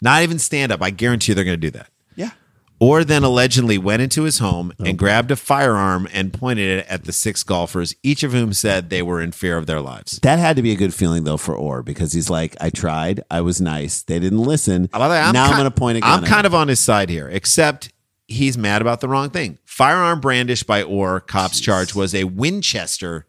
Not 0.00 0.22
even 0.22 0.38
stand 0.38 0.72
up. 0.72 0.82
I 0.82 0.90
guarantee 0.90 1.32
you 1.32 1.34
they're 1.34 1.44
going 1.44 1.60
to 1.60 1.66
do 1.66 1.70
that. 1.72 1.88
Yeah. 2.14 2.30
Or 2.78 3.04
then 3.04 3.22
allegedly 3.24 3.76
went 3.76 4.00
into 4.00 4.22
his 4.22 4.38
home 4.38 4.72
Oh, 4.80 4.84
and 4.84 4.96
grabbed 4.98 5.30
a 5.30 5.36
firearm 5.36 6.08
and 6.14 6.32
pointed 6.32 6.78
it 6.78 6.86
at 6.88 7.04
the 7.04 7.12
six 7.12 7.42
golfers, 7.42 7.94
each 8.02 8.22
of 8.22 8.32
whom 8.32 8.54
said 8.54 8.88
they 8.88 9.02
were 9.02 9.20
in 9.20 9.32
fear 9.32 9.58
of 9.58 9.66
their 9.66 9.82
lives. 9.82 10.18
That 10.22 10.38
had 10.38 10.56
to 10.56 10.62
be 10.62 10.72
a 10.72 10.76
good 10.76 10.94
feeling 10.94 11.24
though 11.24 11.36
for 11.36 11.54
Orr 11.54 11.82
because 11.82 12.14
he's 12.14 12.30
like, 12.30 12.56
I 12.58 12.70
tried, 12.70 13.22
I 13.30 13.42
was 13.42 13.60
nice, 13.60 14.00
they 14.02 14.18
didn't 14.18 14.38
listen. 14.38 14.82
Way, 14.94 14.98
now 15.32 15.44
I'm 15.44 15.50
going 15.58 15.64
to 15.64 15.70
point 15.70 15.98
a 15.98 16.00
gun. 16.00 16.20
I'm 16.20 16.24
kind 16.24 16.46
of 16.46 16.54
on 16.54 16.68
his 16.68 16.80
side 16.80 17.10
here, 17.10 17.28
except 17.28 17.92
he's 18.30 18.56
mad 18.56 18.80
about 18.80 19.00
the 19.00 19.08
wrong 19.08 19.28
thing. 19.30 19.58
Firearm 19.64 20.20
brandished 20.20 20.66
by 20.66 20.82
Orr, 20.82 21.20
cops 21.20 21.60
charge 21.60 21.94
was 21.94 22.14
a 22.14 22.24
Winchester 22.24 23.26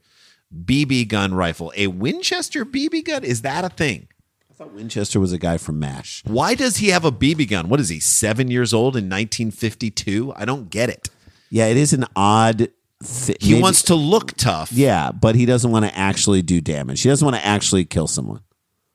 BB 0.56 1.08
gun 1.08 1.34
rifle. 1.34 1.74
A 1.76 1.88
Winchester 1.88 2.64
BB 2.66 3.06
gun? 3.06 3.24
Is 3.24 3.42
that 3.42 3.66
a 3.66 3.70
thing? 3.70 4.08
I 4.50 4.54
thought 4.54 4.74
Winchester 4.74 5.20
was 5.20 5.34
a 5.34 5.38
guy 5.38 5.58
from 5.58 5.80
Mash. 5.80 6.22
Why 6.26 6.56
does 6.56 6.78
he 6.78 6.90
have 6.90 7.04
a 7.06 7.12
BB 7.12 7.50
gun? 7.50 7.68
What 7.70 7.80
is 7.80 7.90
he, 7.90 8.00
seven 8.00 8.52
years 8.52 8.74
old 8.74 8.96
in 8.96 9.06
1952? 9.10 10.34
I 10.36 10.46
don't 10.46 10.70
get 10.70 10.90
it. 10.90 11.10
Yeah, 11.50 11.66
it 11.68 11.78
is 11.78 11.94
an 11.94 12.06
odd. 12.16 12.70
Thi- 13.04 13.36
He 13.40 13.52
maybe- 13.54 13.62
wants 13.64 13.82
to 13.84 13.96
look 13.96 14.34
tough. 14.38 14.72
Yeah, 14.72 15.12
but 15.12 15.36
he 15.36 15.46
doesn't 15.46 15.72
want 15.72 15.86
to 15.86 15.98
actually 15.98 16.42
do 16.44 16.62
damage. 16.62 17.02
He 17.02 17.10
doesn't 17.10 17.26
want 17.26 17.36
to 17.36 17.46
actually 17.46 17.84
kill 17.86 18.08
someone. 18.08 18.42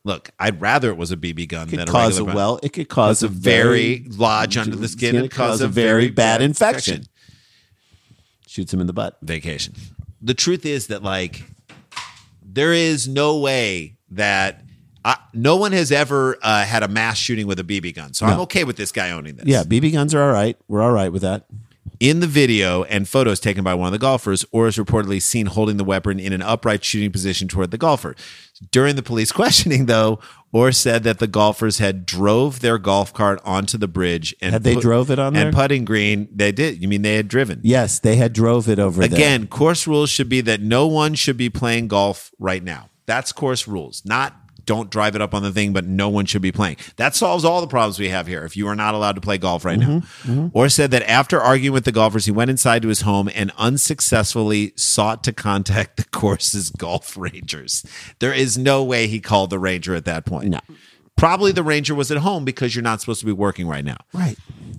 Look, 0.06 0.30
I'd 0.38 0.60
rather 0.60 0.88
it 0.90 0.96
was 0.96 1.10
a 1.10 1.16
BB 1.16 1.48
gun 1.48 1.66
It 1.66 1.72
than 1.72 1.80
could 1.80 1.88
a 1.88 1.92
cause 1.92 2.18
a 2.18 2.24
gun. 2.24 2.34
well. 2.36 2.60
It 2.62 2.72
could 2.72 2.88
cause 2.88 3.18
Cause 3.20 3.22
a 3.24 3.28
very 3.28 4.06
lodge 4.16 4.56
under 4.56 4.76
the 4.76 4.86
skin 4.86 5.14
gonna 5.14 5.24
and 5.24 5.32
cause 5.32 5.60
a 5.60 5.66
very 5.66 6.10
bad 6.10 6.38
bad 6.38 6.42
infection. 6.42 6.94
infection. 6.98 7.12
Shoots 8.46 8.72
him 8.72 8.80
in 8.80 8.86
the 8.86 8.92
butt. 8.92 9.18
vacation. 9.20 9.74
The 10.22 10.32
truth 10.32 10.64
is 10.64 10.86
that 10.86 11.02
like 11.02 11.42
there 12.40 12.72
is 12.72 13.08
no 13.08 13.38
way 13.38 13.96
that 14.12 14.62
I, 15.04 15.16
no 15.34 15.56
one 15.56 15.72
has 15.72 15.90
ever 15.90 16.36
uh, 16.40 16.64
had 16.64 16.84
a 16.84 16.88
mass 16.88 17.18
shooting 17.18 17.48
with 17.48 17.58
a 17.58 17.64
BB 17.64 17.94
gun. 17.96 18.14
So 18.14 18.26
I'm 18.26 18.38
okay 18.42 18.62
with 18.62 18.76
this 18.76 18.92
guy 18.92 19.10
owning 19.10 19.34
this. 19.34 19.46
Yeah, 19.46 19.64
BB 19.64 19.92
guns 19.92 20.14
are 20.14 20.22
all 20.22 20.32
right. 20.32 20.56
We're 20.68 20.82
all 20.82 20.92
right 20.92 21.10
with 21.12 21.22
that. 21.22 21.46
In 21.98 22.20
the 22.20 22.26
video 22.26 22.84
and 22.84 23.08
photos 23.08 23.40
taken 23.40 23.64
by 23.64 23.74
one 23.74 23.86
of 23.88 23.92
the 23.92 23.98
golfers, 23.98 24.44
Orr 24.52 24.66
is 24.68 24.76
reportedly 24.76 25.20
seen 25.22 25.46
holding 25.46 25.76
the 25.76 25.84
weapon 25.84 26.18
in 26.20 26.32
an 26.32 26.42
upright 26.42 26.84
shooting 26.84 27.10
position 27.10 27.48
toward 27.48 27.70
the 27.70 27.78
golfer. 27.78 28.14
During 28.70 28.96
the 28.96 29.02
police 29.02 29.32
questioning, 29.40 29.86
though, 29.86 30.18
Orr 30.52 30.72
said 30.72 31.04
that 31.04 31.18
the 31.18 31.26
golfers 31.26 31.78
had 31.78 32.04
drove 32.06 32.60
their 32.60 32.78
golf 32.78 33.12
cart 33.14 33.40
onto 33.44 33.78
the 33.78 33.88
bridge 33.88 34.34
and 34.40 34.52
Had 34.52 34.62
they 34.64 34.74
drove 34.74 35.10
it 35.10 35.18
on 35.18 35.32
there? 35.32 35.46
and 35.46 35.54
putting 35.54 35.84
green. 35.84 36.28
They 36.32 36.52
did. 36.52 36.82
You 36.82 36.88
mean 36.88 37.02
they 37.02 37.16
had 37.16 37.28
driven? 37.28 37.60
Yes, 37.62 37.98
they 37.98 38.16
had 38.16 38.32
drove 38.32 38.68
it 38.68 38.78
over 38.78 39.00
there. 39.06 39.14
Again, 39.16 39.46
course 39.46 39.86
rules 39.86 40.10
should 40.10 40.28
be 40.28 40.40
that 40.42 40.60
no 40.60 40.86
one 40.86 41.14
should 41.14 41.36
be 41.36 41.48
playing 41.50 41.88
golf 41.88 42.30
right 42.38 42.62
now. 42.62 42.90
That's 43.06 43.32
course 43.32 43.68
rules, 43.68 44.02
not 44.04 44.34
don't 44.66 44.90
drive 44.90 45.14
it 45.14 45.22
up 45.22 45.32
on 45.32 45.42
the 45.42 45.52
thing, 45.52 45.72
but 45.72 45.84
no 45.86 46.08
one 46.08 46.26
should 46.26 46.42
be 46.42 46.52
playing. 46.52 46.76
That 46.96 47.14
solves 47.14 47.44
all 47.44 47.60
the 47.60 47.66
problems 47.66 47.98
we 47.98 48.08
have 48.10 48.26
here 48.26 48.44
if 48.44 48.56
you 48.56 48.66
are 48.68 48.74
not 48.76 48.94
allowed 48.94 49.14
to 49.14 49.20
play 49.20 49.38
golf 49.38 49.64
right 49.64 49.78
now. 49.78 50.00
Mm-hmm. 50.24 50.48
Or 50.52 50.68
said 50.68 50.90
that 50.90 51.08
after 51.08 51.40
arguing 51.40 51.72
with 51.72 51.84
the 51.84 51.92
golfers, 51.92 52.26
he 52.26 52.32
went 52.32 52.50
inside 52.50 52.82
to 52.82 52.88
his 52.88 53.02
home 53.02 53.30
and 53.34 53.52
unsuccessfully 53.56 54.72
sought 54.76 55.24
to 55.24 55.32
contact 55.32 55.96
the 55.96 56.04
course's 56.04 56.70
golf 56.76 57.16
rangers. 57.16 57.84
There 58.18 58.32
is 58.32 58.58
no 58.58 58.82
way 58.84 59.06
he 59.06 59.20
called 59.20 59.50
the 59.50 59.58
ranger 59.58 59.94
at 59.94 60.04
that 60.04 60.26
point. 60.26 60.48
No. 60.48 60.60
Probably 61.16 61.50
the 61.52 61.62
ranger 61.62 61.94
was 61.94 62.10
at 62.10 62.18
home 62.18 62.44
because 62.44 62.74
you're 62.74 62.82
not 62.82 63.00
supposed 63.00 63.20
to 63.20 63.26
be 63.26 63.32
working 63.32 63.66
right 63.66 63.84
now. 63.84 63.96
Right. 64.12 64.36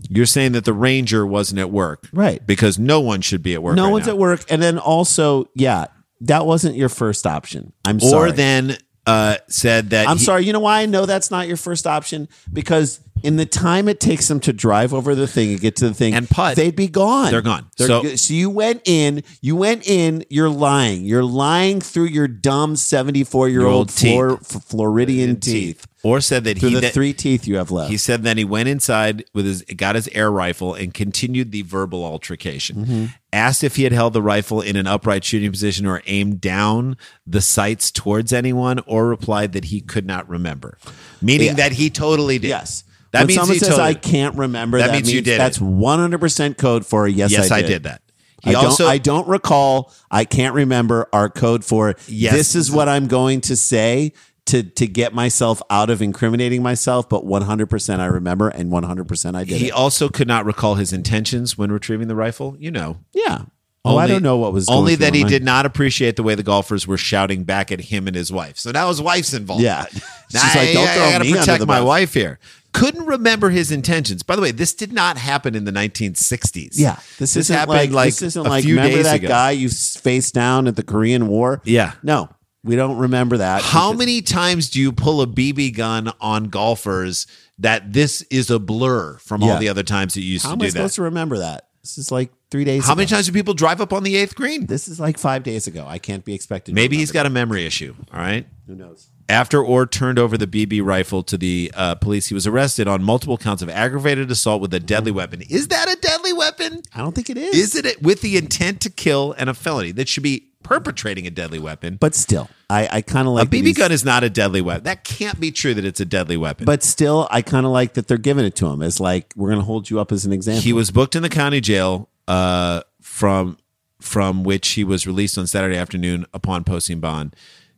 You're 0.08 0.28
saying 0.28 0.52
that 0.52 0.66
the 0.66 0.74
ranger 0.74 1.26
wasn't 1.26 1.60
at 1.60 1.72
work. 1.72 2.08
Right. 2.14 2.46
Because 2.46 2.78
no 2.78 3.00
one 3.02 3.22
should 3.22 3.42
be 3.42 3.56
at 3.56 3.64
work 3.64 3.76
No 3.76 3.86
right 3.86 3.92
one's 3.92 4.06
now. 4.06 4.14
at 4.14 4.18
work. 4.20 4.46
And 4.50 4.62
then 4.62 4.78
also, 4.78 5.50
yeah, 5.56 5.86
that 6.22 6.46
wasn't 6.46 6.76
your 6.76 6.90
first 6.90 7.26
option. 7.26 7.74
I'm 7.86 7.98
or 7.98 8.02
sorry. 8.02 8.30
Or 8.30 8.34
then 8.34 8.78
uh, 9.08 9.38
said 9.48 9.90
that 9.92 10.08
I'm 10.08 10.18
he- 10.18 10.24
sorry. 10.24 10.46
You 10.46 10.54
know 10.54 10.60
why 10.60 10.82
I 10.82 10.86
know 10.86 11.06
that's 11.08 11.32
not 11.32 11.48
your 11.48 11.58
first 11.58 11.88
option? 11.88 12.28
Because 12.52 13.00
in 13.24 13.36
the 13.38 13.46
time 13.46 13.88
it 13.88 14.00
takes 14.00 14.28
them 14.28 14.40
to 14.42 14.54
drive 14.54 14.94
over 14.94 15.16
the 15.16 15.28
thing 15.28 15.52
and 15.52 15.60
get 15.60 15.76
to 15.78 15.88
the 15.90 15.94
thing 15.94 16.14
And 16.14 16.30
putt. 16.30 16.56
they'd 16.56 16.76
be 16.76 16.88
gone. 16.88 17.32
They're 17.32 17.42
gone. 17.42 17.66
so, 17.78 17.88
So- 18.04 18.16
so 18.16 18.34
you 18.34 18.50
went 18.50 18.82
in. 18.86 19.24
You 19.42 19.56
went 19.56 19.88
in. 19.88 20.24
You're 20.30 20.50
lying. 20.50 21.04
You're 21.06 21.24
lying 21.24 21.82
through 21.82 22.06
your 22.06 22.28
dumb 22.28 22.76
74 22.76 23.50
year 23.50 23.62
Your 23.62 23.68
old 23.70 23.76
old 23.78 23.90
teeth. 23.90 24.14
Flor- 24.14 24.38
Floridian 24.38 25.40
teeth. 25.40 25.86
or 26.04 26.22
said 26.22 26.44
that 26.46 26.60
Through 26.60 26.70
he 26.70 26.76
the 26.76 26.82
that- 26.82 26.94
three 26.94 27.12
teeth 27.14 27.48
you 27.48 27.58
have 27.58 27.72
left. 27.72 27.90
he 27.92 27.98
said 27.98 28.24
then 28.24 28.38
he 28.38 28.46
went 28.46 28.70
inside 28.70 29.26
with 29.34 29.46
his 29.46 29.64
got 29.76 29.96
his 29.96 30.08
air 30.10 30.32
rifle 30.32 30.74
and 30.74 30.94
continued 30.94 31.52
the 31.52 31.64
verbal 31.64 32.06
altercation. 32.06 32.76
Mm-hmm. 32.86 33.06
Asked 33.34 33.64
if 33.64 33.76
he 33.76 33.84
had 33.84 33.92
held 33.92 34.14
the 34.14 34.22
rifle 34.22 34.62
in 34.62 34.76
an 34.78 34.88
upright 34.88 35.24
shooting 35.26 35.52
position 35.52 35.86
or 35.86 36.02
aimed 36.08 36.40
down 36.40 36.96
the 37.26 37.42
sights 37.42 37.92
towards 37.92 38.32
anyone, 38.32 38.80
or 38.86 39.08
replied 39.08 39.52
that 39.54 39.66
he 39.66 39.82
could 39.82 40.06
not 40.06 40.28
remember, 40.30 40.78
meaning 41.22 41.48
Yeah. 41.48 41.54
that 41.56 41.74
he 41.74 41.90
totally 41.90 42.40
did. 42.40 42.48
yes. 42.50 42.84
That 43.12 43.20
when 43.22 43.28
means 43.28 43.40
someone 43.40 43.54
he 43.56 43.60
says 43.60 43.70
totally, 43.70 43.88
I 43.90 43.94
can't 43.94 44.36
remember, 44.36 44.78
That 44.80 44.88
that, 44.88 44.94
means 44.94 45.12
you 45.14 45.22
did. 45.22 45.40
That's 45.40 45.60
100 45.60 46.20
percent 46.20 46.58
code 46.58 46.86
for 46.86 47.08
yes. 47.08 47.32
Yes, 47.32 47.52
I 47.52 47.58
I 47.58 47.62
did, 47.62 47.68
did 47.68 47.84
that. 47.84 48.02
He 48.44 48.52
I 48.52 48.54
also- 48.56 48.84
don't. 48.84 48.92
I 48.92 48.98
don't 49.00 49.28
recall. 49.28 49.92
I 50.12 50.24
can't 50.26 50.54
remember 50.54 51.08
our 51.14 51.30
code 51.30 51.66
for. 51.66 51.96
Yes. 52.08 52.34
This 52.34 52.56
is 52.56 52.72
what 52.72 52.88
I'm 52.88 53.08
going 53.08 53.42
to 53.42 53.56
say 53.56 54.14
to 54.46 54.64
to 54.64 54.88
get 54.88 55.14
myself 55.14 55.62
out 55.70 55.90
of 55.90 56.02
incriminating 56.02 56.62
myself. 56.64 57.10
But 57.10 57.26
100 57.26 57.68
percent 57.70 58.02
I 58.02 58.06
remember, 58.06 58.50
and 58.50 58.70
100 58.72 59.08
percent 59.08 59.36
I 59.36 59.44
did. 59.44 59.58
He 59.58 59.68
it. 59.68 59.72
also 59.74 60.08
could 60.10 60.28
not 60.28 60.46
recall 60.46 60.76
his 60.76 60.94
intentions 60.94 61.58
when 61.58 61.72
retrieving 61.72 62.08
the 62.08 62.16
rifle. 62.16 62.56
You 62.60 62.72
know, 62.72 62.98
Yeah. 63.14 63.46
Oh, 63.86 63.98
I 63.98 64.08
don't 64.08 64.24
know 64.24 64.38
what 64.38 64.52
was 64.52 64.66
going 64.66 64.80
only 64.80 64.96
that 64.96 65.14
he 65.14 65.24
did 65.24 65.44
not 65.44 65.66
appreciate 65.66 66.18
the 66.18 66.24
way 66.24 66.36
the 66.36 66.44
golfers 66.44 66.86
were 66.86 66.98
shouting 66.98 67.44
back 67.44 67.72
at 67.72 67.80
him 67.80 68.08
and 68.08 68.16
his 68.16 68.32
wife. 68.32 68.58
So 68.58 68.72
now 68.72 68.90
his 68.90 69.02
wife's 69.02 69.34
involved. 69.34 69.64
Yeah. 69.64 69.86
Now, 70.34 70.40
She's 70.42 70.56
like, 70.56 70.74
"Don't 70.74 70.88
I, 70.88 70.94
throw 70.96 71.04
I 71.06 71.12
gotta 71.12 71.24
me 71.24 71.32
protect 71.34 71.66
my 71.66 71.80
bus." 71.80 71.86
wife 71.86 72.14
here. 72.14 72.40
Couldn't 72.74 73.06
remember 73.06 73.50
his 73.50 73.72
intentions. 73.72 74.24
By 74.24 74.36
the 74.36 74.42
way, 74.42 74.52
this 74.52 74.74
did 74.74 74.92
not 74.92 75.18
happen 75.18 75.56
in 75.56 75.64
the 75.64 75.72
1960s. 75.72 76.72
Yeah, 76.74 77.00
this, 77.18 77.36
isn't 77.38 77.56
happened 77.56 77.78
like, 77.78 77.92
like 77.92 78.08
this 78.10 78.22
isn't 78.22 78.46
a 78.46 78.50
like 78.50 78.64
few 78.66 78.76
remember 78.76 78.98
days 78.98 79.06
that 79.06 79.16
ago. 79.18 79.28
guy 79.30 79.52
you 79.52 79.70
faced 79.70 80.34
down 80.34 80.68
at 80.68 80.76
the 80.76 80.84
Korean 80.84 81.28
War? 81.28 81.62
Yeah. 81.64 81.94
No, 82.04 82.30
we 82.64 82.76
don't 82.76 82.98
remember 82.98 83.38
that. 83.38 83.62
How 83.62 83.94
many 83.94 84.22
times 84.22 84.70
do 84.70 84.82
you 84.82 84.92
pull 84.92 85.22
a 85.22 85.28
BB 85.28 85.76
gun 85.76 86.12
on 86.20 86.46
golfers 86.46 87.26
that 87.60 87.94
this 87.94 88.22
is 88.24 88.52
a 88.52 88.60
blur 88.60 89.18
from 89.20 89.42
all 89.44 89.58
the 89.58 89.70
other 89.70 89.84
times 89.84 90.14
that 90.16 90.22
you 90.22 90.34
used 90.34 90.44
How 90.44 90.50
to 90.50 90.54
am 90.54 90.62
I 90.62 90.66
do 90.66 90.72
supposed 90.72 90.96
to 90.96 91.04
remember 91.04 91.40
that? 91.40 91.67
This 91.88 91.98
is 91.98 92.12
like 92.12 92.32
three 92.52 92.66
days. 92.66 92.86
How 92.86 92.92
ago. 92.92 92.98
many 92.98 93.08
times 93.08 93.28
do 93.28 93.32
people 93.32 93.54
drive 93.54 93.80
up 93.80 93.94
on 93.94 94.04
the 94.04 94.18
eighth 94.18 94.36
green? 94.36 94.66
This 94.66 94.90
is 94.90 95.00
like 95.00 95.18
five 95.18 95.44
days 95.44 95.68
ago. 95.68 95.86
I 95.88 96.00
can't 96.00 96.26
be 96.26 96.34
expected. 96.34 96.72
to 96.72 96.76
Maybe 96.76 96.98
he's 96.98 97.12
got 97.14 97.26
a 97.26 97.30
memory 97.30 97.66
issue. 97.66 97.96
All 98.14 98.20
right. 98.20 98.46
Who 98.68 98.76
knows? 98.76 99.08
After 99.30 99.62
Orr 99.64 99.86
turned 99.86 100.20
over 100.20 100.38
the 100.38 100.48
BB 100.48 100.84
rifle 100.84 101.24
to 101.24 101.38
the 101.38 101.72
uh, 101.76 101.96
police, 101.96 102.28
he 102.28 102.34
was 102.34 102.46
arrested 102.46 102.88
on 102.88 103.04
multiple 103.04 103.38
counts 103.38 103.62
of 103.62 103.70
aggravated 103.70 104.30
assault 104.32 104.62
with 104.62 104.74
a 104.74 104.80
deadly 104.80 105.12
weapon. 105.12 105.42
Is 105.50 105.70
that 105.70 105.90
a 105.90 105.96
deadly 106.00 106.34
weapon? 106.34 106.82
I 106.94 107.00
don't 107.00 107.14
think 107.14 107.30
it 107.30 107.38
is. 107.38 107.56
Is 107.56 107.76
it 107.76 108.02
with 108.02 108.22
the 108.22 108.38
intent 108.38 108.82
to 108.82 108.90
kill 108.90 109.34
and 109.38 109.50
a 109.50 109.54
felony? 109.54 109.92
That 109.92 110.10
should 110.10 110.24
be 110.24 110.47
perpetrating 110.68 111.26
a 111.26 111.30
deadly 111.30 111.60
weapon. 111.60 111.96
But 111.96 112.14
still, 112.14 112.50
I, 112.70 112.90
I 112.92 113.02
kind 113.02 113.28
of 113.28 113.34
like 113.36 113.48
a 113.48 113.50
BB 113.50 113.78
gun 113.78 113.92
is 113.92 114.04
not 114.04 114.24
a 114.24 114.30
deadly 114.30 114.62
weapon. 114.62 114.84
That 114.84 115.06
can't 115.06 115.40
be 115.40 115.52
true 115.52 115.74
that 115.74 115.86
it's 115.86 116.02
a 116.02 116.06
deadly 116.06 116.36
weapon. 116.36 116.66
But 116.66 116.84
still, 116.84 117.28
I 117.32 117.42
kind 117.42 117.66
of 117.66 117.72
like 117.72 117.94
that 117.94 118.08
they're 118.08 118.18
giving 118.18 118.46
it 118.46 118.56
to 118.58 118.68
him 118.68 118.82
as 118.82 119.00
like 119.00 119.34
we're 119.36 119.50
going 119.50 119.62
to 119.62 119.66
hold 119.66 119.90
you 119.90 120.00
up 120.00 120.12
as 120.12 120.26
an 120.26 120.34
example. 120.34 120.62
He 120.62 120.74
was 120.74 120.92
booked 120.92 121.16
in 121.16 121.24
the 121.24 121.30
county 121.30 121.62
jail 121.62 122.10
uh, 122.28 122.82
from 123.02 123.58
from 124.00 124.44
which 124.44 124.70
he 124.70 124.84
was 124.84 125.08
released 125.08 125.38
on 125.38 125.48
Saturday 125.48 125.78
afternoon 125.78 126.26
upon 126.34 126.64
posting 126.64 127.00
bond. 127.00 127.36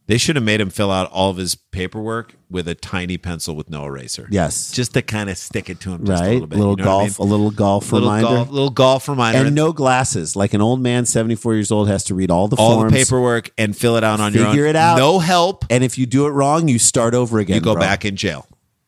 They 0.09 0.17
should 0.17 0.35
have 0.37 0.43
made 0.43 0.59
him 0.59 0.71
fill 0.71 0.89
out 0.91 1.07
all 1.11 1.29
of 1.29 1.37
his 1.37 1.53
paperwork 1.53 2.33
with 2.49 2.67
a 2.67 2.73
tiny 2.73 3.19
pencil 3.19 3.55
with 3.55 3.69
no 3.69 3.85
eraser. 3.85 4.27
Yes. 4.31 4.71
just 4.71 4.95
to 4.95 5.03
kind 5.03 5.29
of 5.29 5.37
stick 5.37 5.69
it 5.69 5.79
to 5.81 5.91
him. 5.91 6.03
Just 6.03 6.23
right, 6.23 6.29
a 6.29 6.33
little 6.33 6.47
bit. 6.47 6.57
little 6.57 6.71
you 6.79 6.83
know 6.83 6.83
what 6.97 7.03
I 7.03 7.05
golf, 7.05 7.19
mean? 7.19 7.27
a 7.27 7.31
little 7.31 7.51
golf 7.51 7.91
little 7.91 8.09
reminder, 8.09 8.27
golf, 8.35 8.49
little 8.49 8.69
golf 8.71 9.07
reminder, 9.07 9.45
and 9.45 9.55
no 9.55 9.71
glasses. 9.71 10.35
Like 10.35 10.55
an 10.55 10.61
old 10.61 10.81
man, 10.81 11.05
seventy 11.05 11.35
four 11.35 11.53
years 11.53 11.71
old, 11.71 11.89
has 11.89 12.03
to 12.05 12.15
read 12.15 12.31
all 12.31 12.47
the 12.47 12.55
all 12.55 12.77
forms, 12.77 12.91
the 12.91 12.97
paperwork 12.97 13.51
and 13.55 13.77
fill 13.77 13.97
it 13.97 14.03
out 14.03 14.19
on 14.19 14.33
your 14.33 14.45
own. 14.47 14.51
Figure 14.53 14.65
it 14.65 14.75
out. 14.75 14.97
No 14.97 15.19
help. 15.19 15.63
and 15.69 15.83
if 15.83 15.99
you 15.99 16.07
do 16.07 16.25
it 16.25 16.31
wrong, 16.31 16.67
you 16.67 16.79
start 16.79 17.13
over 17.13 17.37
again. 17.37 17.53
You 17.57 17.61
go 17.61 17.73
bro. 17.73 17.81
back 17.81 18.03
in 18.03 18.15
jail. 18.15 18.47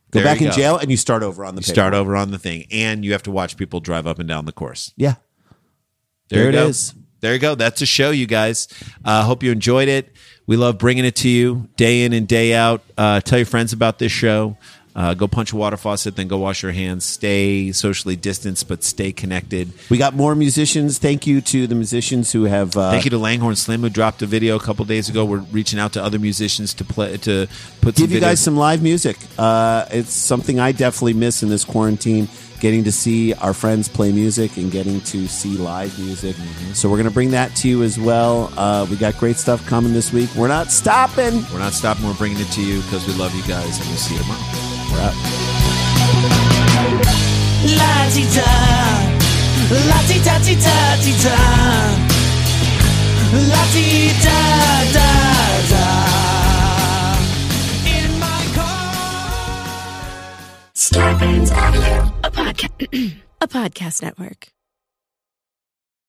go 0.09 0.21
There 0.21 0.23
back 0.23 0.41
in 0.41 0.51
jail, 0.51 0.77
and 0.77 0.89
you 0.89 0.97
start 0.97 1.21
over 1.21 1.45
on 1.45 1.53
the 1.53 1.61
You 1.61 1.67
start 1.67 1.93
over 1.93 2.15
on 2.15 2.31
the 2.31 2.39
thing, 2.39 2.65
and 2.71 3.05
you 3.05 3.11
have 3.11 3.21
to 3.23 3.31
watch 3.31 3.57
people 3.57 3.79
drive 3.79 4.07
up 4.07 4.17
and 4.17 4.27
down 4.27 4.45
the 4.45 4.51
course. 4.51 4.91
Yeah, 4.97 5.15
There, 6.29 6.39
There 6.39 6.49
it 6.49 6.53
go. 6.53 6.65
is. 6.65 6.95
There 7.21 7.33
you 7.33 7.39
go. 7.39 7.55
That's 7.55 7.81
a 7.81 7.85
show, 7.85 8.11
you 8.11 8.25
guys. 8.27 8.67
Uh, 9.05 9.23
hope 9.23 9.43
you 9.43 9.51
enjoyed 9.51 9.87
it. 9.87 10.11
We 10.47 10.57
love 10.57 10.77
bringing 10.77 11.05
it 11.05 11.15
to 11.17 11.29
you 11.29 11.69
day 11.77 12.03
in 12.03 12.13
and 12.13 12.27
day 12.27 12.53
out. 12.53 12.81
Uh, 12.97 13.21
tell 13.21 13.37
your 13.39 13.45
friends 13.45 13.73
about 13.73 13.99
this 13.99 14.11
show. 14.11 14.57
Uh, 14.93 15.13
go 15.13 15.25
punch 15.27 15.53
a 15.53 15.55
water 15.55 15.77
faucet, 15.77 16.17
then 16.17 16.27
go 16.27 16.37
wash 16.37 16.63
your 16.63 16.73
hands. 16.73 17.05
Stay 17.05 17.71
socially 17.71 18.17
distanced, 18.17 18.67
but 18.67 18.83
stay 18.83 19.13
connected. 19.13 19.71
we 19.89 19.97
got 19.97 20.13
more 20.15 20.35
musicians. 20.35 20.97
Thank 20.97 21.25
you 21.25 21.39
to 21.41 21.65
the 21.67 21.75
musicians 21.75 22.33
who 22.33 22.43
have. 22.43 22.75
Uh, 22.75 22.91
Thank 22.91 23.05
you 23.05 23.11
to 23.11 23.17
Langhorne 23.17 23.55
Slim 23.55 23.81
who 23.81 23.89
dropped 23.89 24.21
a 24.21 24.25
video 24.25 24.57
a 24.57 24.59
couple 24.59 24.83
days 24.83 25.07
ago. 25.07 25.23
We're 25.23 25.37
reaching 25.37 25.79
out 25.79 25.93
to 25.93 26.03
other 26.03 26.19
musicians 26.19 26.73
to 26.73 26.83
play 26.83 27.15
to 27.17 27.47
put 27.79 27.95
some 27.95 28.03
give 28.05 28.11
you 28.11 28.19
guys 28.19 28.41
some 28.41 28.57
live 28.57 28.83
music. 28.83 29.17
Uh, 29.37 29.85
it's 29.91 30.11
something 30.11 30.59
I 30.59 30.73
definitely 30.73 31.13
miss 31.13 31.41
in 31.41 31.47
this 31.47 31.63
quarantine. 31.63 32.27
Getting 32.61 32.83
to 32.83 32.91
see 32.91 33.33
our 33.33 33.55
friends 33.55 33.89
play 33.89 34.11
music 34.11 34.55
and 34.57 34.71
getting 34.71 35.01
to 35.01 35.25
see 35.27 35.57
live 35.57 35.97
music. 35.97 36.35
Mm-hmm. 36.35 36.73
So 36.73 36.89
we're 36.89 36.97
going 36.97 37.09
to 37.09 37.13
bring 37.13 37.31
that 37.31 37.55
to 37.55 37.67
you 37.67 37.81
as 37.81 37.99
well. 37.99 38.53
Uh, 38.55 38.85
we 38.87 38.97
got 38.97 39.17
great 39.17 39.37
stuff 39.37 39.65
coming 39.65 39.93
this 39.93 40.13
week. 40.13 40.29
We're 40.35 40.47
not 40.47 40.71
stopping. 40.71 41.43
We're 41.51 41.57
not 41.57 41.73
stopping. 41.73 42.05
We're 42.05 42.13
bringing 42.13 42.39
it 42.39 42.51
to 42.51 42.61
you 42.61 42.83
because 42.83 43.07
we 43.07 43.13
love 43.15 43.33
you 43.33 43.41
guys, 43.47 43.79
and 43.79 43.87
we'll 43.89 43.97
see 43.97 44.13
you 44.13 44.21
tomorrow. 44.21 44.39
We're 44.93 45.01
out. 45.01 45.15
La 47.65 48.09
ti 48.13 48.25
da, 55.73 56.00
Starburns 60.81 61.51
Audio. 61.51 62.11
a 62.23 62.31
podcast, 62.31 63.13
a 63.41 63.47
podcast 63.47 64.01
network. 64.01 64.47